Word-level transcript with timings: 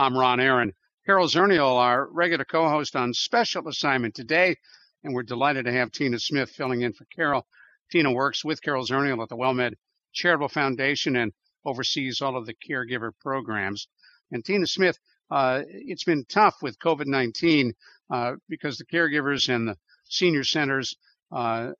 I'm 0.00 0.16
Ron 0.16 0.38
Aaron. 0.38 0.74
Carol 1.06 1.26
Zernial, 1.26 1.76
our 1.76 2.06
regular 2.12 2.44
co 2.44 2.68
host 2.68 2.94
on 2.94 3.12
special 3.12 3.66
assignment 3.66 4.14
today, 4.14 4.54
and 5.02 5.12
we're 5.12 5.24
delighted 5.24 5.64
to 5.64 5.72
have 5.72 5.90
Tina 5.90 6.20
Smith 6.20 6.50
filling 6.50 6.82
in 6.82 6.92
for 6.92 7.04
Carol. 7.06 7.48
Tina 7.90 8.12
works 8.12 8.44
with 8.44 8.62
Carol 8.62 8.84
Zernial 8.84 9.20
at 9.20 9.28
the 9.28 9.36
WellMed 9.36 9.74
Charitable 10.12 10.50
Foundation 10.50 11.16
and 11.16 11.32
oversees 11.64 12.22
all 12.22 12.36
of 12.36 12.46
the 12.46 12.54
caregiver 12.54 13.10
programs. 13.20 13.88
And 14.30 14.44
Tina 14.44 14.68
Smith, 14.68 14.96
uh, 15.32 15.62
it's 15.66 16.04
been 16.04 16.24
tough 16.26 16.54
with 16.62 16.78
COVID 16.78 17.06
19 17.06 17.74
uh, 18.08 18.34
because 18.48 18.78
the 18.78 18.86
caregivers 18.86 19.52
and 19.52 19.66
the 19.66 19.76
senior 20.04 20.44
centers 20.44 20.94
uh, 21.32 21.72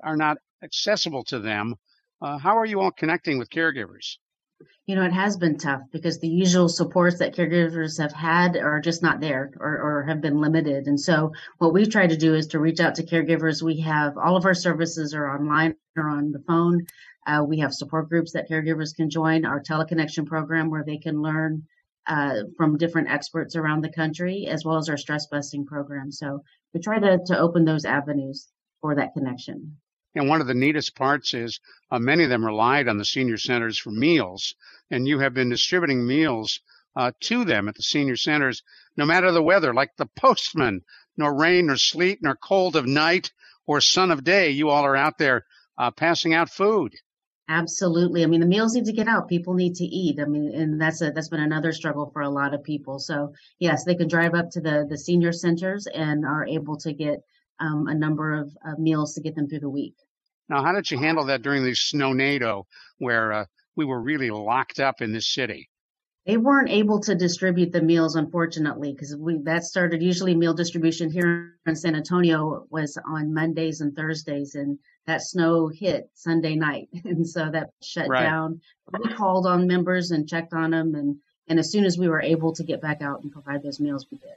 are 0.00 0.16
not 0.16 0.36
accessible 0.62 1.24
to 1.24 1.40
them. 1.40 1.74
Uh, 2.22 2.38
how 2.38 2.56
are 2.56 2.66
you 2.66 2.80
all 2.80 2.92
connecting 2.92 3.36
with 3.36 3.50
caregivers? 3.50 4.18
You 4.86 4.94
know, 4.94 5.04
it 5.04 5.12
has 5.12 5.36
been 5.36 5.56
tough 5.56 5.82
because 5.92 6.18
the 6.18 6.28
usual 6.28 6.68
supports 6.68 7.18
that 7.18 7.34
caregivers 7.34 7.98
have 7.98 8.12
had 8.12 8.56
are 8.56 8.80
just 8.80 9.02
not 9.02 9.20
there 9.20 9.50
or, 9.58 9.78
or 9.80 10.04
have 10.04 10.20
been 10.20 10.40
limited. 10.40 10.86
And 10.86 11.00
so 11.00 11.32
what 11.58 11.72
we 11.72 11.86
try 11.86 12.06
to 12.06 12.16
do 12.16 12.34
is 12.34 12.48
to 12.48 12.58
reach 12.58 12.80
out 12.80 12.94
to 12.96 13.06
caregivers. 13.06 13.62
We 13.62 13.80
have 13.80 14.18
all 14.18 14.36
of 14.36 14.44
our 14.44 14.54
services 14.54 15.14
are 15.14 15.34
online 15.34 15.76
or 15.96 16.08
on 16.08 16.32
the 16.32 16.40
phone. 16.46 16.86
Uh, 17.26 17.42
we 17.46 17.58
have 17.60 17.72
support 17.72 18.08
groups 18.08 18.32
that 18.32 18.48
caregivers 18.48 18.94
can 18.94 19.08
join, 19.08 19.44
our 19.44 19.62
teleconnection 19.62 20.26
program 20.26 20.70
where 20.70 20.84
they 20.84 20.98
can 20.98 21.22
learn 21.22 21.62
uh, 22.06 22.42
from 22.56 22.76
different 22.76 23.10
experts 23.10 23.56
around 23.56 23.80
the 23.80 23.88
country, 23.88 24.46
as 24.46 24.64
well 24.64 24.76
as 24.76 24.90
our 24.90 24.96
stress 24.98 25.26
busting 25.26 25.64
program. 25.64 26.12
So 26.12 26.42
we 26.74 26.80
try 26.80 26.98
to, 26.98 27.18
to 27.26 27.38
open 27.38 27.64
those 27.64 27.86
avenues 27.86 28.48
for 28.82 28.94
that 28.96 29.14
connection. 29.14 29.78
And 30.14 30.28
one 30.28 30.40
of 30.40 30.46
the 30.46 30.54
neatest 30.54 30.94
parts 30.94 31.34
is 31.34 31.60
uh, 31.90 31.98
many 31.98 32.24
of 32.24 32.30
them 32.30 32.44
relied 32.44 32.88
on 32.88 32.98
the 32.98 33.04
senior 33.04 33.36
centers 33.36 33.78
for 33.78 33.90
meals, 33.90 34.54
and 34.90 35.08
you 35.08 35.18
have 35.18 35.34
been 35.34 35.50
distributing 35.50 36.06
meals 36.06 36.60
uh, 36.96 37.12
to 37.20 37.44
them 37.44 37.68
at 37.68 37.74
the 37.74 37.82
senior 37.82 38.16
centers, 38.16 38.62
no 38.96 39.04
matter 39.04 39.32
the 39.32 39.42
weather, 39.42 39.74
like 39.74 39.96
the 39.96 40.06
postman, 40.16 40.82
nor 41.16 41.34
rain, 41.34 41.66
nor 41.66 41.76
sleet, 41.76 42.20
nor 42.22 42.36
cold 42.36 42.76
of 42.76 42.86
night, 42.86 43.32
or 43.66 43.80
sun 43.80 44.10
of 44.10 44.24
day. 44.24 44.50
You 44.50 44.70
all 44.70 44.84
are 44.84 44.96
out 44.96 45.18
there 45.18 45.46
uh, 45.78 45.90
passing 45.90 46.34
out 46.34 46.50
food. 46.50 46.94
Absolutely. 47.48 48.22
I 48.22 48.26
mean, 48.26 48.40
the 48.40 48.46
meals 48.46 48.74
need 48.74 48.86
to 48.86 48.92
get 48.92 49.08
out. 49.08 49.28
People 49.28 49.54
need 49.54 49.74
to 49.76 49.84
eat. 49.84 50.18
I 50.18 50.24
mean, 50.24 50.54
and 50.54 50.80
that's 50.80 51.02
a, 51.02 51.10
that's 51.10 51.28
been 51.28 51.40
another 51.40 51.72
struggle 51.72 52.10
for 52.10 52.22
a 52.22 52.30
lot 52.30 52.54
of 52.54 52.62
people. 52.62 52.98
So 52.98 53.34
yes, 53.58 53.84
they 53.84 53.94
can 53.94 54.08
drive 54.08 54.34
up 54.34 54.50
to 54.52 54.60
the, 54.60 54.86
the 54.88 54.96
senior 54.96 55.32
centers 55.32 55.86
and 55.86 56.24
are 56.24 56.46
able 56.46 56.78
to 56.78 56.92
get 56.94 57.20
um, 57.60 57.86
a 57.86 57.94
number 57.94 58.32
of 58.34 58.56
uh, 58.66 58.74
meals 58.78 59.14
to 59.14 59.20
get 59.20 59.34
them 59.34 59.48
through 59.48 59.60
the 59.60 59.68
week. 59.68 59.94
Now, 60.48 60.62
how 60.62 60.72
did 60.72 60.90
you 60.90 60.98
handle 60.98 61.26
that 61.26 61.42
during 61.42 61.64
the 61.64 61.74
snownado 61.74 62.66
where 62.98 63.32
uh, 63.32 63.44
we 63.76 63.84
were 63.84 64.00
really 64.00 64.30
locked 64.30 64.78
up 64.78 65.00
in 65.00 65.12
this 65.12 65.32
city? 65.32 65.70
They 66.26 66.38
weren't 66.38 66.70
able 66.70 67.00
to 67.00 67.14
distribute 67.14 67.72
the 67.72 67.82
meals, 67.82 68.16
unfortunately, 68.16 68.92
because 68.92 69.14
we 69.14 69.38
that 69.42 69.64
started 69.64 70.02
usually 70.02 70.34
meal 70.34 70.54
distribution 70.54 71.10
here 71.10 71.56
in 71.66 71.76
San 71.76 71.94
Antonio 71.94 72.66
was 72.70 72.98
on 73.06 73.34
Mondays 73.34 73.82
and 73.82 73.94
Thursdays, 73.94 74.54
and 74.54 74.78
that 75.06 75.20
snow 75.20 75.68
hit 75.68 76.08
Sunday 76.14 76.56
night, 76.56 76.88
and 77.04 77.28
so 77.28 77.50
that 77.50 77.70
shut 77.82 78.08
right. 78.08 78.22
down. 78.22 78.62
We 78.90 79.12
called 79.12 79.46
on 79.46 79.66
members 79.66 80.12
and 80.12 80.26
checked 80.26 80.54
on 80.54 80.70
them, 80.70 80.94
and 80.94 81.16
and 81.46 81.58
as 81.58 81.70
soon 81.70 81.84
as 81.84 81.98
we 81.98 82.08
were 82.08 82.22
able 82.22 82.54
to 82.54 82.64
get 82.64 82.80
back 82.80 83.02
out 83.02 83.22
and 83.22 83.30
provide 83.30 83.62
those 83.62 83.78
meals, 83.78 84.06
we 84.10 84.16
did. 84.16 84.30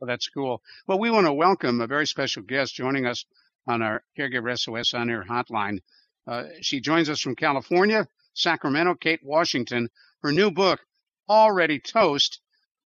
Well, 0.00 0.08
that's 0.08 0.28
cool. 0.28 0.62
Well, 0.86 0.98
we 0.98 1.10
want 1.10 1.26
to 1.26 1.32
welcome 1.34 1.82
a 1.82 1.86
very 1.86 2.06
special 2.06 2.42
guest 2.42 2.74
joining 2.74 3.04
us 3.04 3.26
on 3.66 3.82
our 3.82 4.02
Caregiver 4.18 4.58
SOS 4.58 4.94
on 4.94 5.10
air 5.10 5.24
hotline. 5.24 5.80
Uh, 6.26 6.44
she 6.60 6.80
joins 6.80 7.08
us 7.08 7.20
from 7.20 7.36
California, 7.36 8.06
Sacramento, 8.34 8.94
Kate 8.94 9.20
Washington. 9.22 9.88
Her 10.22 10.32
new 10.32 10.50
book, 10.50 10.80
Already 11.28 11.78
Toast 11.78 12.40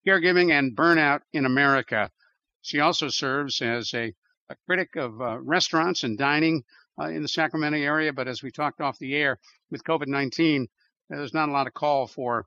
Caregiving 0.07 0.53
and 0.53 0.77
Burnout 0.77 1.23
in 1.33 1.47
America. 1.47 2.11
She 2.63 2.81
also 2.81 3.09
serves 3.09 3.61
as 3.63 3.93
a, 3.95 4.15
a 4.49 4.57
critic 4.67 4.97
of 4.97 5.21
uh, 5.21 5.39
restaurants 5.41 6.05
and 6.05 6.19
dining 6.19 6.65
uh, 6.99 7.07
in 7.07 7.23
the 7.23 7.29
Sacramento 7.29 7.79
area. 7.79 8.13
But 8.13 8.29
as 8.29 8.43
we 8.43 8.51
talked 8.51 8.81
off 8.81 8.99
the 8.99 9.15
air 9.15 9.39
with 9.71 9.85
COVID 9.85 10.07
19, 10.07 10.69
there's 11.09 11.35
not 11.35 11.49
a 11.49 11.53
lot 11.53 11.67
of 11.67 11.75
call 11.75 12.07
for 12.07 12.47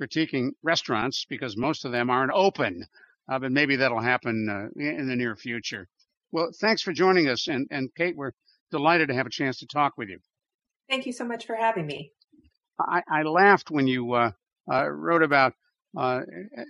critiquing 0.00 0.50
restaurants 0.62 1.24
because 1.28 1.56
most 1.56 1.84
of 1.84 1.92
them 1.92 2.10
aren't 2.10 2.32
open. 2.32 2.86
Uh, 3.28 3.38
but 3.38 3.52
maybe 3.52 3.76
that'll 3.76 4.00
happen 4.00 4.48
uh, 4.48 4.80
in 4.80 5.06
the 5.08 5.16
near 5.16 5.36
future. 5.36 5.88
Well, 6.32 6.50
thanks 6.60 6.82
for 6.82 6.92
joining 6.92 7.28
us. 7.28 7.48
And, 7.48 7.66
and 7.70 7.94
Kate, 7.94 8.16
we're 8.16 8.32
delighted 8.70 9.08
to 9.08 9.14
have 9.14 9.26
a 9.26 9.30
chance 9.30 9.58
to 9.58 9.66
talk 9.66 9.96
with 9.96 10.08
you. 10.08 10.18
Thank 10.88 11.06
you 11.06 11.12
so 11.12 11.24
much 11.24 11.46
for 11.46 11.54
having 11.54 11.86
me. 11.86 12.12
I, 12.80 13.02
I 13.10 13.22
laughed 13.22 13.70
when 13.70 13.86
you 13.86 14.12
uh, 14.12 14.30
uh, 14.70 14.88
wrote 14.88 15.22
about, 15.22 15.54
uh, 15.96 16.20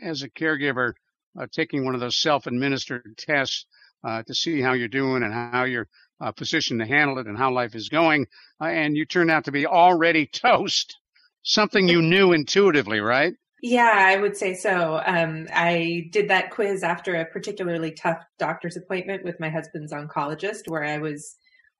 as 0.02 0.22
a 0.22 0.30
caregiver, 0.30 0.94
uh, 1.38 1.46
taking 1.52 1.84
one 1.84 1.94
of 1.94 2.00
those 2.00 2.16
self 2.16 2.46
administered 2.46 3.16
tests 3.16 3.66
uh, 4.04 4.22
to 4.22 4.34
see 4.34 4.60
how 4.60 4.72
you're 4.72 4.88
doing 4.88 5.22
and 5.22 5.32
how 5.32 5.64
you're 5.64 5.88
uh, 6.20 6.32
positioned 6.32 6.80
to 6.80 6.86
handle 6.86 7.18
it 7.18 7.26
and 7.26 7.36
how 7.36 7.52
life 7.52 7.74
is 7.74 7.88
going. 7.88 8.26
and 8.60 8.96
you 8.96 9.04
turned 9.04 9.30
out 9.30 9.44
to 9.44 9.52
be 9.52 9.66
already 9.66 10.26
toast, 10.32 10.96
something 11.42 11.88
you 11.88 12.02
knew 12.02 12.32
intuitively, 12.32 13.00
right? 13.00 13.34
Yeah, 13.62 13.92
I 13.94 14.16
would 14.16 14.36
say 14.36 14.54
so. 14.54 15.00
Um, 15.04 15.48
I 15.52 16.08
did 16.12 16.28
that 16.30 16.50
quiz 16.50 16.82
after 16.82 17.16
a 17.16 17.24
particularly 17.24 17.90
tough 17.90 18.22
doctor's 18.38 18.76
appointment 18.76 19.24
with 19.24 19.40
my 19.40 19.48
husband's 19.48 19.92
oncologist 19.92 20.68
where 20.68 20.84
I 20.84 20.98
was 20.98 21.36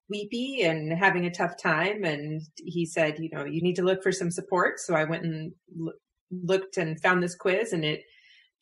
weepy 0.09 0.63
and 0.63 0.93
having 0.93 1.27
a 1.27 1.31
tough 1.31 1.57
time. 1.63 2.03
And 2.03 2.43
he 2.57 2.85
said, 2.85 3.19
you 3.19 3.31
know, 3.33 3.45
you 3.45 3.63
need 3.63 3.77
to 3.77 3.83
look 3.83 4.03
for 4.03 4.11
some 4.11 4.31
support. 4.31 4.81
So 4.81 4.95
I 4.95 5.05
went 5.05 5.25
and 5.25 5.53
l- 5.81 5.93
looked 6.31 6.79
and 6.79 7.01
found 7.01 7.23
this 7.23 7.37
quiz 7.37 7.73
and 7.73 7.85
it 7.85 8.03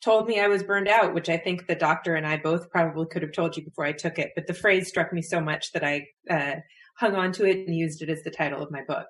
told 0.03 0.27
me 0.27 0.39
I 0.39 0.47
was 0.47 0.61
burned 0.61 0.87
out, 0.87 1.15
which 1.15 1.29
I 1.29 1.37
think 1.37 1.65
the 1.65 1.75
doctor 1.75 2.15
and 2.15 2.27
I 2.27 2.37
both 2.37 2.69
probably 2.69 3.07
could 3.07 3.23
have 3.23 3.31
told 3.31 3.57
you 3.57 3.63
before 3.63 3.85
I 3.85 3.93
took 3.93 4.19
it. 4.19 4.31
But 4.35 4.45
the 4.45 4.53
phrase 4.53 4.87
struck 4.87 5.11
me 5.11 5.21
so 5.21 5.41
much 5.41 5.71
that 5.71 5.83
I 5.83 6.05
uh, 6.29 6.55
hung 6.99 7.15
on 7.15 7.31
to 7.33 7.45
it 7.45 7.65
and 7.65 7.75
used 7.75 8.01
it 8.01 8.09
as 8.09 8.21
the 8.21 8.31
title 8.31 8.61
of 8.61 8.71
my 8.71 8.81
book. 8.87 9.07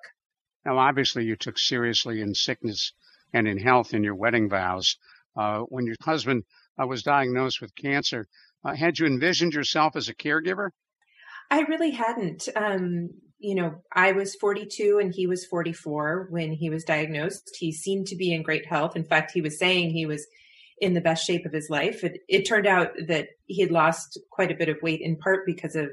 Now, 0.64 0.78
obviously, 0.78 1.24
you 1.24 1.36
took 1.36 1.58
seriously 1.58 2.20
in 2.20 2.34
sickness 2.34 2.92
and 3.32 3.46
in 3.46 3.58
health 3.58 3.94
in 3.94 4.04
your 4.04 4.14
wedding 4.14 4.48
vows. 4.48 4.96
Uh, 5.36 5.60
when 5.60 5.86
your 5.86 5.96
husband 6.02 6.44
uh, 6.80 6.86
was 6.86 7.02
diagnosed 7.02 7.60
with 7.60 7.74
cancer, 7.74 8.26
uh, 8.64 8.74
had 8.74 8.98
you 8.98 9.06
envisioned 9.06 9.54
yourself 9.54 9.94
as 9.96 10.08
a 10.08 10.14
caregiver? 10.14 10.70
I 11.50 11.60
really 11.62 11.90
hadn't. 11.90 12.48
Um, 12.56 13.10
you 13.38 13.54
know, 13.54 13.82
I 13.94 14.12
was 14.12 14.34
42 14.34 14.98
and 15.00 15.12
he 15.14 15.26
was 15.26 15.46
44 15.46 16.28
when 16.30 16.52
he 16.52 16.70
was 16.70 16.84
diagnosed. 16.84 17.56
He 17.58 17.72
seemed 17.72 18.08
to 18.08 18.16
be 18.16 18.32
in 18.32 18.42
great 18.42 18.66
health. 18.66 18.96
In 18.96 19.04
fact, 19.04 19.30
he 19.32 19.40
was 19.40 19.58
saying 19.58 19.90
he 19.90 20.06
was 20.06 20.26
in 20.80 20.94
the 20.94 21.00
best 21.00 21.24
shape 21.24 21.46
of 21.46 21.52
his 21.52 21.70
life. 21.70 22.04
It, 22.04 22.20
it 22.28 22.42
turned 22.42 22.66
out 22.66 22.90
that 23.06 23.28
he 23.46 23.62
had 23.62 23.70
lost 23.70 24.18
quite 24.30 24.50
a 24.50 24.56
bit 24.56 24.68
of 24.68 24.82
weight 24.82 25.00
in 25.00 25.16
part 25.16 25.46
because 25.46 25.76
of 25.76 25.88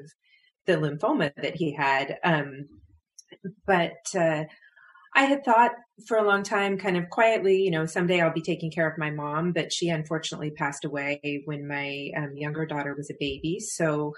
the 0.65 0.73
lymphoma 0.73 1.31
that 1.35 1.55
he 1.55 1.73
had. 1.73 2.17
Um, 2.23 2.67
but 3.65 3.93
uh, 4.15 4.45
I 5.15 5.23
had 5.23 5.45
thought 5.45 5.71
for 6.07 6.17
a 6.17 6.27
long 6.27 6.43
time, 6.43 6.77
kind 6.77 6.97
of 6.97 7.09
quietly, 7.09 7.61
you 7.61 7.71
know, 7.71 7.85
someday 7.85 8.19
I'll 8.19 8.33
be 8.33 8.41
taking 8.41 8.69
care 8.69 8.89
of 8.89 8.97
my 8.97 9.11
mom, 9.11 9.53
but 9.53 9.71
she 9.71 9.87
unfortunately 9.87 10.51
passed 10.51 10.83
away 10.83 11.41
when 11.45 11.67
my 11.67 12.09
um, 12.17 12.33
younger 12.35 12.65
daughter 12.65 12.93
was 12.97 13.09
a 13.09 13.15
baby. 13.17 13.61
So 13.61 14.13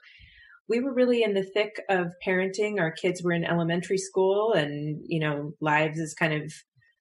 we 0.68 0.80
were 0.80 0.94
really 0.94 1.22
in 1.22 1.36
the 1.36 1.44
thick 1.44 1.80
of 1.88 2.14
parenting. 2.26 2.80
Our 2.80 2.92
kids 2.92 3.22
were 3.24 3.32
in 3.32 3.46
elementary 3.46 4.00
school 4.00 4.54
and, 4.54 5.00
you 5.06 5.20
know, 5.20 5.54
lives 5.62 6.00
is 6.00 6.16
kind 6.16 6.34
of, 6.34 6.52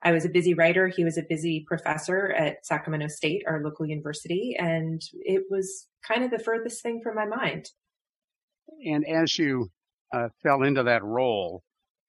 I 0.02 0.12
was 0.12 0.26
a 0.26 0.30
busy 0.30 0.52
writer. 0.52 0.88
He 0.88 1.02
was 1.02 1.16
a 1.16 1.24
busy 1.26 1.64
professor 1.66 2.34
at 2.36 2.66
Sacramento 2.66 3.08
State, 3.08 3.44
our 3.48 3.62
local 3.64 3.86
university. 3.86 4.54
And 4.58 5.00
it 5.14 5.44
was 5.50 5.88
kind 6.06 6.22
of 6.22 6.30
the 6.30 6.38
furthest 6.38 6.82
thing 6.82 7.00
from 7.02 7.14
my 7.14 7.24
mind. 7.24 7.70
And 8.84 9.06
as 9.08 9.38
you 9.38 9.70
uh, 10.14 10.28
fell 10.42 10.62
into 10.62 10.82
that 10.82 11.02
role, 11.02 11.62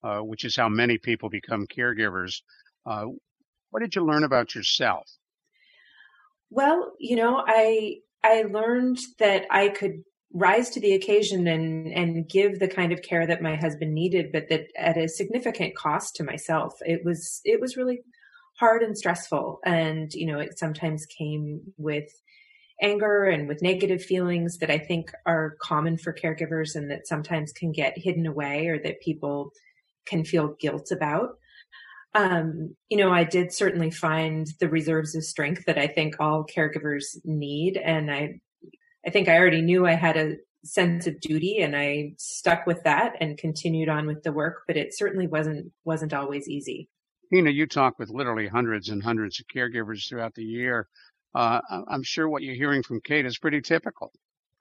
uh, 0.03 0.19
which 0.19 0.45
is 0.45 0.55
how 0.55 0.69
many 0.69 0.97
people 0.97 1.29
become 1.29 1.67
caregivers. 1.67 2.41
Uh, 2.85 3.07
what 3.71 3.81
did 3.81 3.95
you 3.95 4.05
learn 4.05 4.23
about 4.23 4.55
yourself? 4.55 5.09
Well, 6.49 6.93
you 6.99 7.15
know, 7.15 7.43
I 7.45 7.97
I 8.23 8.43
learned 8.43 8.99
that 9.19 9.45
I 9.51 9.69
could 9.69 10.03
rise 10.33 10.69
to 10.71 10.79
the 10.79 10.93
occasion 10.93 11.47
and 11.47 11.87
and 11.93 12.29
give 12.29 12.59
the 12.59 12.67
kind 12.67 12.91
of 12.91 13.01
care 13.01 13.27
that 13.27 13.41
my 13.41 13.55
husband 13.55 13.93
needed, 13.93 14.31
but 14.31 14.49
that 14.49 14.67
at 14.77 14.97
a 14.97 15.09
significant 15.09 15.75
cost 15.75 16.15
to 16.15 16.23
myself. 16.23 16.73
It 16.85 17.03
was 17.03 17.41
it 17.43 17.59
was 17.59 17.75
really 17.75 18.01
hard 18.57 18.81
and 18.83 18.97
stressful. 18.97 19.59
And, 19.65 20.11
you 20.13 20.25
know, 20.25 20.39
it 20.39 20.57
sometimes 20.57 21.05
came 21.05 21.61
with 21.77 22.09
anger 22.81 23.25
and 23.25 23.47
with 23.47 23.61
negative 23.61 24.03
feelings 24.03 24.57
that 24.57 24.69
I 24.69 24.77
think 24.77 25.11
are 25.25 25.55
common 25.61 25.97
for 25.97 26.13
caregivers 26.13 26.75
and 26.75 26.91
that 26.91 27.07
sometimes 27.07 27.51
can 27.51 27.71
get 27.71 27.97
hidden 27.97 28.25
away 28.25 28.67
or 28.67 28.79
that 28.79 29.01
people 29.01 29.51
can 30.07 30.23
feel 30.23 30.55
guilt 30.59 30.91
about. 30.91 31.37
Um, 32.13 32.75
you 32.89 32.97
know, 32.97 33.11
I 33.11 33.23
did 33.23 33.53
certainly 33.53 33.91
find 33.91 34.47
the 34.59 34.69
reserves 34.69 35.15
of 35.15 35.23
strength 35.23 35.65
that 35.65 35.77
I 35.77 35.87
think 35.87 36.15
all 36.19 36.45
caregivers 36.45 37.17
need. 37.23 37.77
And 37.77 38.09
I, 38.09 38.39
I 39.05 39.11
think 39.11 39.27
I 39.27 39.37
already 39.37 39.61
knew 39.61 39.85
I 39.85 39.93
had 39.93 40.17
a 40.17 40.37
sense 40.63 41.05
of 41.05 41.19
duty 41.19 41.59
and 41.59 41.75
I 41.75 42.13
stuck 42.17 42.65
with 42.65 42.83
that 42.83 43.13
and 43.21 43.37
continued 43.37 43.89
on 43.89 44.07
with 44.07 44.23
the 44.23 44.31
work, 44.31 44.63
but 44.67 44.77
it 44.77 44.97
certainly 44.97 45.27
wasn't, 45.27 45.71
wasn't 45.85 46.13
always 46.13 46.49
easy. 46.49 46.89
Tina, 47.31 47.51
you 47.51 47.67
talk 47.67 47.99
with 47.99 48.09
literally 48.09 48.47
hundreds 48.47 48.89
and 48.89 49.03
hundreds 49.03 49.39
of 49.39 49.45
caregivers 49.53 50.07
throughout 50.07 50.33
the 50.33 50.43
year. 50.43 50.87
Uh, 51.35 51.59
I'm 51.87 52.03
sure 52.03 52.27
what 52.27 52.41
you're 52.41 52.55
hearing 52.55 52.81
from 52.81 53.01
Kate 53.01 53.25
is 53.25 53.37
pretty 53.37 53.61
typical. 53.61 54.11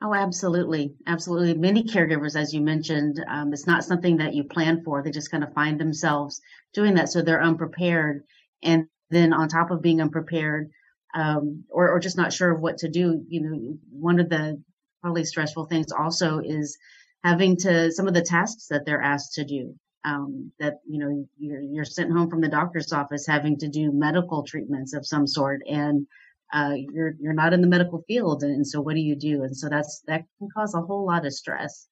Oh, 0.03 0.13
absolutely. 0.15 0.95
Absolutely. 1.07 1.55
Many 1.55 1.83
caregivers, 1.83 2.37
as 2.39 2.53
you 2.53 2.61
mentioned, 2.61 3.25
um, 3.29 3.53
it's 3.53 3.67
not 3.67 3.85
something 3.85 4.19
that 4.19 4.35
you 4.35 4.45
plan 4.45 4.83
for. 4.85 5.03
They 5.03 5.11
just 5.11 5.31
kind 5.31 5.43
of 5.43 5.53
find 5.55 5.81
themselves 5.81 6.41
doing 6.75 6.95
that. 6.95 7.09
So 7.09 7.23
they're 7.23 7.43
unprepared. 7.43 8.23
And 8.63 8.87
then 9.11 9.33
on 9.33 9.49
top 9.49 9.71
of 9.71 9.81
being 9.83 10.03
unprepared, 10.03 10.71
um, 11.15 11.65
or, 11.71 11.91
or 11.91 11.99
just 11.99 12.17
not 12.19 12.33
sure 12.33 12.51
of 12.51 12.61
what 12.61 12.79
to 12.79 12.89
do, 12.91 13.25
you 13.29 13.41
know, 13.41 13.79
one 13.91 14.21
of 14.21 14.29
the 14.29 14.63
probably 15.01 15.25
stressful 15.25 15.65
things 15.67 15.91
also 15.93 16.41
is 16.41 16.77
having 17.25 17.57
to, 17.59 17.91
some 17.91 18.07
of 18.07 18.13
the 18.15 18.23
tasks 18.23 18.67
that 18.69 18.85
they're 18.85 19.03
asked 19.03 19.35
to 19.35 19.45
do. 19.45 19.75
Um, 20.05 20.53
that 20.61 20.75
you 20.89 21.01
know 21.01 21.27
you're, 21.37 21.61
you're 21.61 21.85
sent 21.85 22.13
home 22.13 22.31
from 22.31 22.41
the 22.41 22.49
doctor's 22.49 22.93
office 22.93 23.27
having 23.27 23.59
to 23.59 23.67
do 23.67 23.91
medical 23.93 24.45
treatments 24.45 24.95
of 24.95 25.05
some 25.05 25.27
sort 25.27 25.63
and 25.69 26.07
uh, 26.53 26.75
you're 26.75 27.15
you're 27.19 27.33
not 27.33 27.53
in 27.53 27.61
the 27.61 27.67
medical 27.67 28.03
field, 28.07 28.43
and 28.43 28.67
so 28.67 28.81
what 28.81 28.95
do 28.95 29.01
you 29.01 29.17
do? 29.17 29.43
And 29.43 29.57
so 29.57 29.69
that's 29.69 30.03
that 30.07 30.25
can 30.39 30.49
cause 30.57 30.75
a 30.75 30.81
whole 30.81 31.07
lot 31.07 31.27
of 31.27 31.33
stress. 31.33 31.89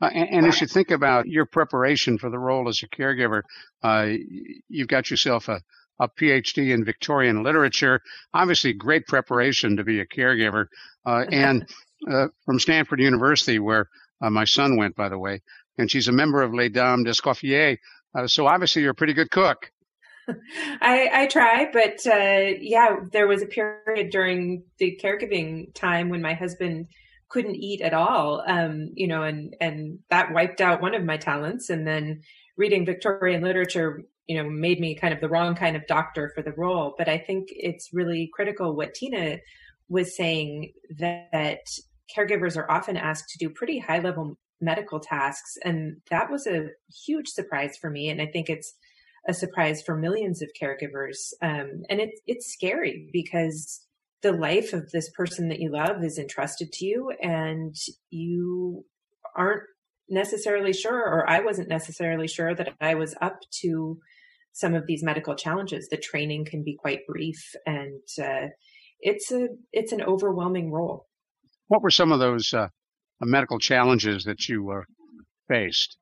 Uh, 0.00 0.10
and, 0.12 0.28
and, 0.30 0.46
as 0.46 0.60
you 0.60 0.66
think 0.66 0.90
about 0.90 1.26
your 1.26 1.46
preparation 1.46 2.18
for 2.18 2.28
the 2.28 2.38
role 2.38 2.68
as 2.68 2.82
a 2.82 2.88
caregiver, 2.88 3.42
uh, 3.82 4.08
you've 4.68 4.88
got 4.88 5.10
yourself 5.10 5.48
a, 5.48 5.60
a 6.00 6.08
PhD 6.08 6.74
in 6.74 6.84
Victorian 6.84 7.42
literature. 7.42 8.00
Obviously, 8.34 8.72
great 8.72 9.06
preparation 9.06 9.76
to 9.76 9.84
be 9.84 10.00
a 10.00 10.06
caregiver. 10.06 10.66
Uh, 11.06 11.24
and 11.30 11.66
uh, 12.10 12.26
from 12.44 12.58
Stanford 12.58 13.00
University, 13.00 13.58
where 13.58 13.88
uh, 14.20 14.30
my 14.30 14.44
son 14.44 14.76
went, 14.76 14.96
by 14.96 15.08
the 15.08 15.18
way, 15.18 15.40
and 15.78 15.90
she's 15.90 16.08
a 16.08 16.12
member 16.12 16.42
of 16.42 16.52
Les 16.52 16.68
Dames 16.68 17.04
d'Escoffier. 17.04 17.78
so 18.26 18.46
obviously, 18.46 18.82
you're 18.82 18.90
a 18.90 18.96
pretty 18.96 19.14
good 19.14 19.30
cook. 19.30 19.70
I, 20.80 21.10
I 21.12 21.26
try, 21.26 21.68
but 21.72 22.06
uh, 22.06 22.54
yeah, 22.60 22.96
there 23.12 23.26
was 23.26 23.42
a 23.42 23.46
period 23.46 24.10
during 24.10 24.64
the 24.78 24.98
caregiving 25.02 25.74
time 25.74 26.08
when 26.08 26.22
my 26.22 26.34
husband 26.34 26.86
couldn't 27.28 27.56
eat 27.56 27.80
at 27.80 27.94
all, 27.94 28.42
um, 28.46 28.90
you 28.94 29.06
know, 29.06 29.22
and 29.22 29.56
and 29.60 29.98
that 30.10 30.32
wiped 30.32 30.60
out 30.60 30.80
one 30.80 30.94
of 30.94 31.04
my 31.04 31.16
talents. 31.16 31.68
And 31.68 31.86
then 31.86 32.22
reading 32.56 32.86
Victorian 32.86 33.42
literature, 33.42 34.04
you 34.26 34.40
know, 34.40 34.48
made 34.48 34.80
me 34.80 34.94
kind 34.94 35.12
of 35.12 35.20
the 35.20 35.28
wrong 35.28 35.54
kind 35.54 35.76
of 35.76 35.86
doctor 35.86 36.30
for 36.34 36.42
the 36.42 36.52
role. 36.52 36.94
But 36.96 37.08
I 37.08 37.18
think 37.18 37.48
it's 37.50 37.90
really 37.92 38.30
critical 38.32 38.76
what 38.76 38.94
Tina 38.94 39.38
was 39.88 40.16
saying 40.16 40.72
that, 40.98 41.28
that 41.32 41.58
caregivers 42.16 42.56
are 42.56 42.70
often 42.70 42.96
asked 42.96 43.28
to 43.30 43.38
do 43.38 43.50
pretty 43.50 43.78
high 43.78 43.98
level 43.98 44.38
medical 44.60 45.00
tasks, 45.00 45.58
and 45.64 45.96
that 46.10 46.30
was 46.30 46.46
a 46.46 46.68
huge 47.06 47.28
surprise 47.28 47.76
for 47.76 47.90
me. 47.90 48.08
And 48.08 48.22
I 48.22 48.26
think 48.26 48.48
it's 48.48 48.74
a 49.26 49.34
surprise 49.34 49.82
for 49.82 49.96
millions 49.96 50.42
of 50.42 50.50
caregivers. 50.60 51.32
Um, 51.42 51.82
and 51.88 52.00
it's 52.00 52.20
it's 52.26 52.52
scary 52.52 53.08
because 53.12 53.80
the 54.22 54.32
life 54.32 54.72
of 54.72 54.90
this 54.90 55.10
person 55.10 55.48
that 55.48 55.60
you 55.60 55.70
love 55.70 56.02
is 56.02 56.18
entrusted 56.18 56.72
to 56.72 56.86
you 56.86 57.12
and 57.20 57.74
you 58.10 58.84
aren't 59.36 59.64
necessarily 60.08 60.72
sure, 60.72 60.98
or 60.98 61.28
I 61.28 61.40
wasn't 61.40 61.68
necessarily 61.68 62.26
sure 62.26 62.54
that 62.54 62.70
I 62.80 62.94
was 62.94 63.14
up 63.20 63.38
to 63.60 63.98
some 64.52 64.74
of 64.74 64.86
these 64.86 65.02
medical 65.02 65.34
challenges. 65.34 65.88
The 65.88 65.96
training 65.96 66.46
can 66.46 66.62
be 66.62 66.76
quite 66.76 67.06
brief 67.06 67.54
and, 67.66 68.00
uh, 68.22 68.48
it's 69.00 69.30
a, 69.30 69.48
it's 69.72 69.92
an 69.92 70.00
overwhelming 70.00 70.70
role. 70.70 71.06
What 71.68 71.82
were 71.82 71.90
some 71.90 72.12
of 72.12 72.20
those, 72.20 72.54
uh, 72.54 72.68
medical 73.20 73.58
challenges 73.58 74.24
that 74.24 74.48
you 74.48 74.70
uh, 74.70 74.82
faced? 75.48 75.98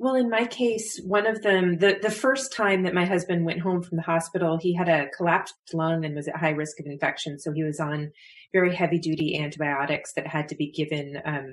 Well, 0.00 0.14
in 0.14 0.30
my 0.30 0.46
case, 0.46 0.98
one 1.04 1.26
of 1.26 1.42
them, 1.42 1.76
the, 1.76 1.98
the 2.00 2.10
first 2.10 2.54
time 2.54 2.84
that 2.84 2.94
my 2.94 3.04
husband 3.04 3.44
went 3.44 3.60
home 3.60 3.82
from 3.82 3.96
the 3.96 4.02
hospital, 4.02 4.56
he 4.58 4.74
had 4.74 4.88
a 4.88 5.10
collapsed 5.14 5.52
lung 5.74 6.06
and 6.06 6.14
was 6.14 6.26
at 6.26 6.36
high 6.36 6.52
risk 6.52 6.80
of 6.80 6.86
infection. 6.86 7.38
So 7.38 7.52
he 7.52 7.62
was 7.62 7.78
on 7.78 8.10
very 8.50 8.74
heavy 8.74 8.98
duty 8.98 9.38
antibiotics 9.38 10.14
that 10.14 10.26
had 10.26 10.48
to 10.48 10.56
be 10.56 10.70
given 10.70 11.20
um, 11.26 11.52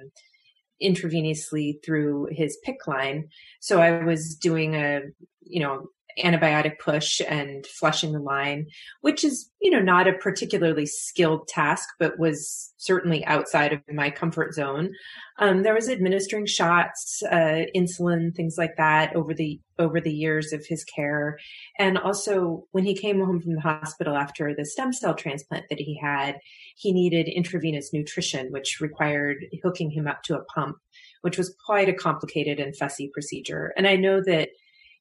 intravenously 0.81 1.83
through 1.83 2.29
his 2.31 2.57
PICC 2.65 2.87
line. 2.87 3.27
So 3.59 3.81
I 3.81 4.05
was 4.05 4.37
doing 4.41 4.75
a, 4.75 5.01
you 5.41 5.59
know, 5.59 5.87
antibiotic 6.23 6.79
push 6.79 7.21
and 7.27 7.65
flushing 7.65 8.11
the 8.11 8.19
line, 8.19 8.67
which 9.01 9.23
is, 9.23 9.49
you 9.61 9.71
know, 9.71 9.79
not 9.79 10.07
a 10.07 10.13
particularly 10.13 10.85
skilled 10.85 11.47
task, 11.47 11.87
but 11.99 12.19
was 12.19 12.73
certainly 12.77 13.25
outside 13.25 13.73
of 13.73 13.81
my 13.91 14.09
comfort 14.09 14.53
zone. 14.53 14.91
Um, 15.39 15.63
there 15.63 15.73
was 15.73 15.89
administering 15.89 16.45
shots, 16.45 17.21
uh, 17.31 17.65
insulin, 17.75 18.35
things 18.35 18.55
like 18.57 18.75
that 18.77 19.15
over 19.15 19.33
the, 19.33 19.59
over 19.77 20.01
the 20.01 20.13
years 20.13 20.53
of 20.53 20.65
his 20.65 20.83
care. 20.83 21.37
And 21.77 21.97
also 21.97 22.65
when 22.71 22.83
he 22.83 22.95
came 22.95 23.19
home 23.19 23.41
from 23.41 23.55
the 23.55 23.61
hospital 23.61 24.15
after 24.15 24.55
the 24.55 24.65
stem 24.65 24.93
cell 24.93 25.13
transplant 25.13 25.65
that 25.69 25.79
he 25.79 25.99
had, 26.01 26.37
he 26.75 26.91
needed 26.91 27.27
intravenous 27.27 27.93
nutrition, 27.93 28.51
which 28.51 28.79
required 28.81 29.45
hooking 29.63 29.91
him 29.91 30.07
up 30.07 30.23
to 30.23 30.35
a 30.35 30.43
pump, 30.45 30.77
which 31.21 31.37
was 31.37 31.55
quite 31.65 31.89
a 31.89 31.93
complicated 31.93 32.59
and 32.59 32.75
fussy 32.75 33.09
procedure. 33.13 33.73
And 33.77 33.87
I 33.87 33.95
know 33.95 34.21
that 34.23 34.49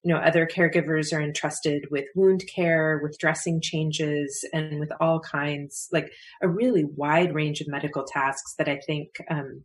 you 0.06 0.14
know, 0.14 0.20
other 0.20 0.46
caregivers 0.46 1.12
are 1.12 1.20
entrusted 1.20 1.86
with 1.90 2.04
wound 2.14 2.44
care, 2.54 3.00
with 3.02 3.18
dressing 3.18 3.60
changes, 3.60 4.48
and 4.52 4.78
with 4.78 4.92
all 5.00 5.18
kinds, 5.18 5.88
like 5.90 6.12
a 6.40 6.48
really 6.48 6.84
wide 6.84 7.34
range 7.34 7.60
of 7.60 7.66
medical 7.66 8.04
tasks 8.04 8.54
that 8.56 8.68
I 8.68 8.78
think 8.86 9.08
um, 9.28 9.64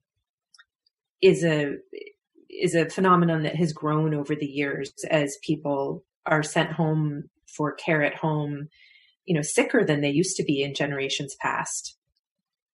is 1.21 1.43
a 1.43 1.75
is 2.49 2.73
a 2.73 2.89
phenomenon 2.89 3.43
that 3.43 3.55
has 3.55 3.71
grown 3.71 4.15
over 4.15 4.35
the 4.35 4.47
years 4.47 4.91
as 5.11 5.37
people 5.45 6.03
are 6.25 6.41
sent 6.41 6.71
home 6.71 7.25
for 7.55 7.73
care 7.73 8.01
at 8.01 8.15
home, 8.15 8.67
you 9.25 9.35
know, 9.35 9.43
sicker 9.43 9.85
than 9.85 10.01
they 10.01 10.09
used 10.09 10.37
to 10.37 10.43
be 10.43 10.63
in 10.63 10.73
generations 10.73 11.35
past. 11.39 11.99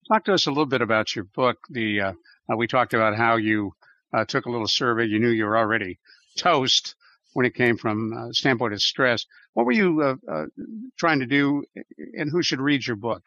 Talk 0.07 0.23
to 0.23 0.33
us 0.33 0.47
a 0.47 0.51
little 0.51 0.67
bit 0.67 0.81
about 0.81 1.13
your 1.13 1.25
book. 1.25 1.57
The 1.69 1.99
uh, 1.99 2.13
uh, 2.49 2.55
we 2.55 2.67
talked 2.67 2.93
about 2.93 3.17
how 3.17 3.35
you 3.35 3.73
uh, 4.13 4.23
took 4.23 4.45
a 4.45 4.51
little 4.51 4.69
survey. 4.69 5.03
You 5.03 5.19
knew 5.19 5.31
you 5.31 5.43
were 5.43 5.57
already 5.57 5.99
toast 6.37 6.95
when 7.37 7.45
it 7.45 7.53
came 7.53 7.77
from 7.77 8.13
a 8.13 8.29
uh, 8.29 8.31
standpoint 8.31 8.73
of 8.73 8.81
stress. 8.81 9.27
What 9.53 9.67
were 9.67 9.71
you 9.71 10.01
uh, 10.01 10.15
uh, 10.27 10.45
trying 10.97 11.19
to 11.19 11.27
do, 11.27 11.65
and 12.17 12.31
who 12.31 12.41
should 12.41 12.59
read 12.59 12.87
your 12.87 12.95
book? 12.95 13.21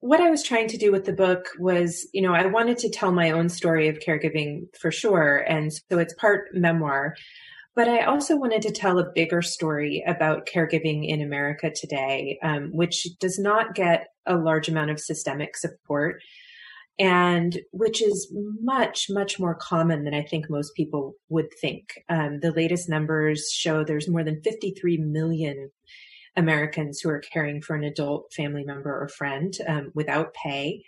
What 0.00 0.22
I 0.22 0.30
was 0.30 0.42
trying 0.42 0.68
to 0.68 0.78
do 0.78 0.90
with 0.90 1.04
the 1.04 1.12
book 1.12 1.48
was, 1.58 2.08
you 2.14 2.22
know, 2.22 2.32
I 2.32 2.46
wanted 2.46 2.78
to 2.78 2.88
tell 2.88 3.12
my 3.12 3.32
own 3.32 3.50
story 3.50 3.88
of 3.88 3.98
caregiving 3.98 4.74
for 4.80 4.90
sure, 4.90 5.44
and 5.46 5.70
so 5.70 5.98
it's 5.98 6.14
part 6.14 6.48
memoir. 6.54 7.14
But 7.74 7.90
I 7.90 8.04
also 8.06 8.38
wanted 8.38 8.62
to 8.62 8.72
tell 8.72 8.98
a 8.98 9.12
bigger 9.14 9.42
story 9.42 10.02
about 10.06 10.46
caregiving 10.46 11.06
in 11.06 11.20
America 11.20 11.70
today, 11.70 12.38
um, 12.42 12.70
which 12.72 13.06
does 13.20 13.38
not 13.38 13.74
get 13.74 14.06
a 14.24 14.38
large 14.38 14.70
amount 14.70 14.92
of 14.92 14.98
systemic 14.98 15.58
support 15.58 16.22
and 16.98 17.58
which 17.72 18.02
is 18.02 18.32
much, 18.32 19.06
much 19.10 19.38
more 19.38 19.54
common 19.54 20.04
than 20.04 20.14
I 20.14 20.22
think 20.22 20.48
most 20.48 20.74
people 20.74 21.14
would 21.28 21.48
think. 21.60 22.02
Um, 22.08 22.40
the 22.40 22.52
latest 22.52 22.88
numbers 22.88 23.50
show 23.52 23.84
there's 23.84 24.08
more 24.08 24.24
than 24.24 24.42
53 24.42 24.96
million 24.98 25.70
Americans 26.36 27.00
who 27.00 27.10
are 27.10 27.20
caring 27.20 27.60
for 27.60 27.76
an 27.76 27.84
adult 27.84 28.32
family 28.32 28.64
member 28.64 28.90
or 28.90 29.08
friend 29.08 29.56
um, 29.66 29.90
without 29.94 30.34
pay. 30.34 30.84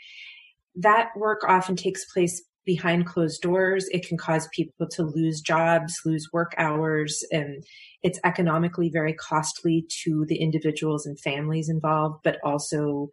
That 0.76 1.10
work 1.16 1.42
often 1.46 1.76
takes 1.76 2.10
place 2.12 2.42
behind 2.64 3.06
closed 3.06 3.40
doors. 3.40 3.88
It 3.90 4.06
can 4.06 4.18
cause 4.18 4.46
people 4.52 4.86
to 4.90 5.02
lose 5.02 5.40
jobs, 5.40 6.00
lose 6.04 6.28
work 6.32 6.54
hours, 6.58 7.24
and 7.32 7.64
it's 8.02 8.20
economically 8.24 8.90
very 8.90 9.14
costly 9.14 9.86
to 10.04 10.26
the 10.26 10.36
individuals 10.36 11.06
and 11.06 11.18
families 11.18 11.70
involved, 11.70 12.20
but 12.24 12.38
also 12.44 13.08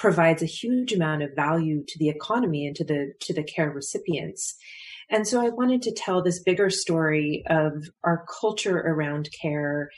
provides 0.00 0.42
a 0.42 0.46
huge 0.46 0.94
amount 0.94 1.22
of 1.22 1.36
value 1.36 1.84
to 1.86 1.98
the 1.98 2.08
economy 2.08 2.66
and 2.66 2.74
to 2.74 2.84
the 2.84 3.12
to 3.20 3.34
the 3.34 3.44
care 3.44 3.70
recipients. 3.70 4.56
And 5.10 5.28
so 5.28 5.40
I 5.40 5.50
wanted 5.50 5.82
to 5.82 5.92
tell 5.92 6.22
this 6.22 6.42
bigger 6.42 6.70
story 6.70 7.44
of 7.48 7.90
our 8.02 8.24
culture 8.40 8.78
around 8.78 9.28
care 9.40 9.90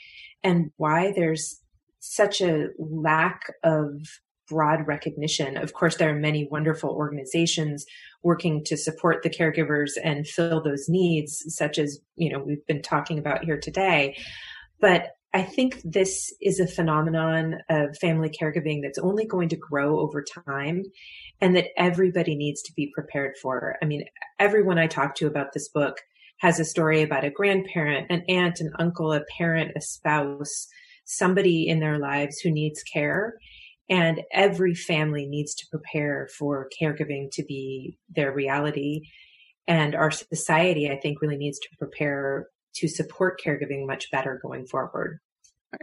and 0.43 0.71
why 0.77 1.13
there's 1.15 1.61
such 1.99 2.41
a 2.41 2.67
lack 2.77 3.53
of 3.63 3.91
broad 4.49 4.85
recognition. 4.87 5.55
Of 5.55 5.73
course, 5.73 5.95
there 5.95 6.09
are 6.09 6.19
many 6.19 6.49
wonderful 6.51 6.89
organizations 6.89 7.85
working 8.23 8.61
to 8.65 8.75
support 8.75 9.23
the 9.23 9.29
caregivers 9.29 9.91
and 10.03 10.27
fill 10.27 10.61
those 10.61 10.89
needs, 10.89 11.43
such 11.47 11.77
as, 11.77 11.99
you 12.15 12.29
know, 12.29 12.39
we've 12.39 12.65
been 12.67 12.81
talking 12.81 13.19
about 13.19 13.45
here 13.45 13.57
today. 13.57 14.17
But 14.81 15.11
I 15.33 15.41
think 15.41 15.81
this 15.83 16.31
is 16.41 16.59
a 16.59 16.67
phenomenon 16.67 17.57
of 17.67 17.97
family 17.97 18.29
caregiving 18.29 18.83
that's 18.83 18.99
only 18.99 19.25
going 19.25 19.49
to 19.49 19.55
grow 19.55 19.99
over 19.99 20.23
time 20.23 20.83
and 21.41 21.55
that 21.55 21.69
everybody 21.75 22.35
needs 22.35 22.61
to 22.63 22.73
be 22.73 22.91
prepared 22.93 23.35
for. 23.41 23.75
I 23.81 23.85
mean, 23.85 24.05
everyone 24.39 24.77
I 24.77 24.85
talk 24.85 25.15
to 25.15 25.27
about 25.27 25.53
this 25.53 25.69
book 25.69 25.97
has 26.37 26.59
a 26.59 26.65
story 26.65 27.01
about 27.01 27.23
a 27.23 27.31
grandparent, 27.31 28.11
an 28.11 28.23
aunt, 28.29 28.59
an 28.59 28.73
uncle, 28.77 29.11
a 29.11 29.21
parent, 29.37 29.71
a 29.75 29.81
spouse, 29.81 30.67
somebody 31.05 31.67
in 31.67 31.79
their 31.79 31.97
lives 31.97 32.39
who 32.39 32.51
needs 32.51 32.83
care. 32.83 33.35
And 33.89 34.21
every 34.31 34.75
family 34.75 35.25
needs 35.25 35.55
to 35.55 35.67
prepare 35.71 36.29
for 36.37 36.69
caregiving 36.79 37.31
to 37.31 37.43
be 37.43 37.97
their 38.15 38.31
reality. 38.31 39.01
And 39.67 39.95
our 39.95 40.11
society, 40.11 40.91
I 40.91 40.97
think, 40.97 41.21
really 41.21 41.37
needs 41.37 41.59
to 41.59 41.69
prepare 41.79 42.47
to 42.75 42.87
support 42.87 43.41
caregiving 43.43 43.85
much 43.85 44.11
better 44.11 44.39
going 44.41 44.65
forward. 44.65 45.19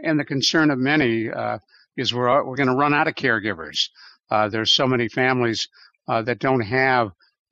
And 0.03 0.19
the 0.19 0.25
concern 0.25 0.71
of 0.71 0.79
many 0.79 1.29
uh, 1.29 1.59
is 1.97 2.13
we're 2.13 2.43
we're 2.43 2.55
going 2.55 2.69
to 2.69 2.75
run 2.75 2.93
out 2.93 3.07
of 3.07 3.15
caregivers. 3.15 3.89
Uh, 4.29 4.47
there's 4.47 4.71
so 4.71 4.87
many 4.87 5.09
families 5.09 5.67
uh, 6.07 6.21
that 6.21 6.39
don't 6.39 6.61
have 6.61 7.11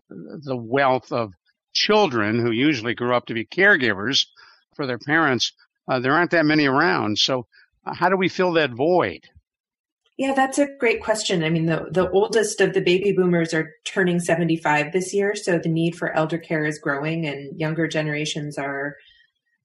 the 0.09 0.55
wealth 0.55 1.11
of 1.11 1.33
children 1.73 2.39
who 2.39 2.51
usually 2.51 2.95
grow 2.95 3.15
up 3.15 3.27
to 3.27 3.33
be 3.33 3.45
caregivers 3.45 4.25
for 4.75 4.87
their 4.87 4.97
parents. 4.97 5.53
Uh, 5.87 5.99
there 5.99 6.13
aren't 6.13 6.31
that 6.31 6.45
many 6.45 6.65
around. 6.65 7.17
So, 7.17 7.47
uh, 7.85 7.93
how 7.93 8.09
do 8.09 8.17
we 8.17 8.29
fill 8.29 8.53
that 8.53 8.71
void? 8.71 9.21
Yeah, 10.17 10.33
that's 10.33 10.59
a 10.59 10.67
great 10.79 11.01
question. 11.01 11.45
I 11.45 11.49
mean, 11.49 11.65
the, 11.65 11.87
the 11.91 12.09
oldest 12.11 12.59
of 12.59 12.73
the 12.73 12.81
baby 12.81 13.13
boomers 13.13 13.53
are 13.53 13.73
turning 13.85 14.19
75 14.19 14.91
this 14.91 15.13
year. 15.13 15.33
So 15.33 15.57
the 15.57 15.69
need 15.69 15.95
for 15.95 16.11
elder 16.11 16.37
care 16.37 16.65
is 16.65 16.77
growing 16.77 17.25
and 17.25 17.57
younger 17.57 17.87
generations 17.87 18.57
are 18.57 18.97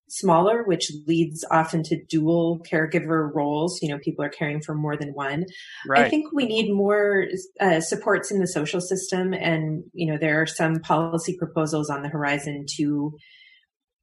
smaller, 0.08 0.62
which 0.64 0.92
leads 1.06 1.44
often 1.50 1.82
to 1.84 2.02
dual 2.04 2.60
caregiver 2.70 3.32
roles. 3.34 3.80
You 3.82 3.88
know, 3.88 3.98
people 3.98 4.24
are 4.24 4.30
caring 4.30 4.60
for 4.60 4.74
more 4.74 4.96
than 4.96 5.10
one. 5.10 5.46
Right. 5.88 6.04
I 6.04 6.10
think 6.10 6.32
we 6.32 6.46
need 6.46 6.72
more 6.72 7.26
uh, 7.60 7.80
supports 7.80 8.30
in 8.30 8.38
the 8.38 8.46
social 8.46 8.80
system. 8.80 9.32
And, 9.32 9.84
you 9.92 10.10
know, 10.10 10.18
there 10.18 10.40
are 10.40 10.46
some 10.46 10.80
policy 10.80 11.36
proposals 11.38 11.90
on 11.90 12.02
the 12.02 12.08
horizon 12.08 12.66
to 12.76 13.16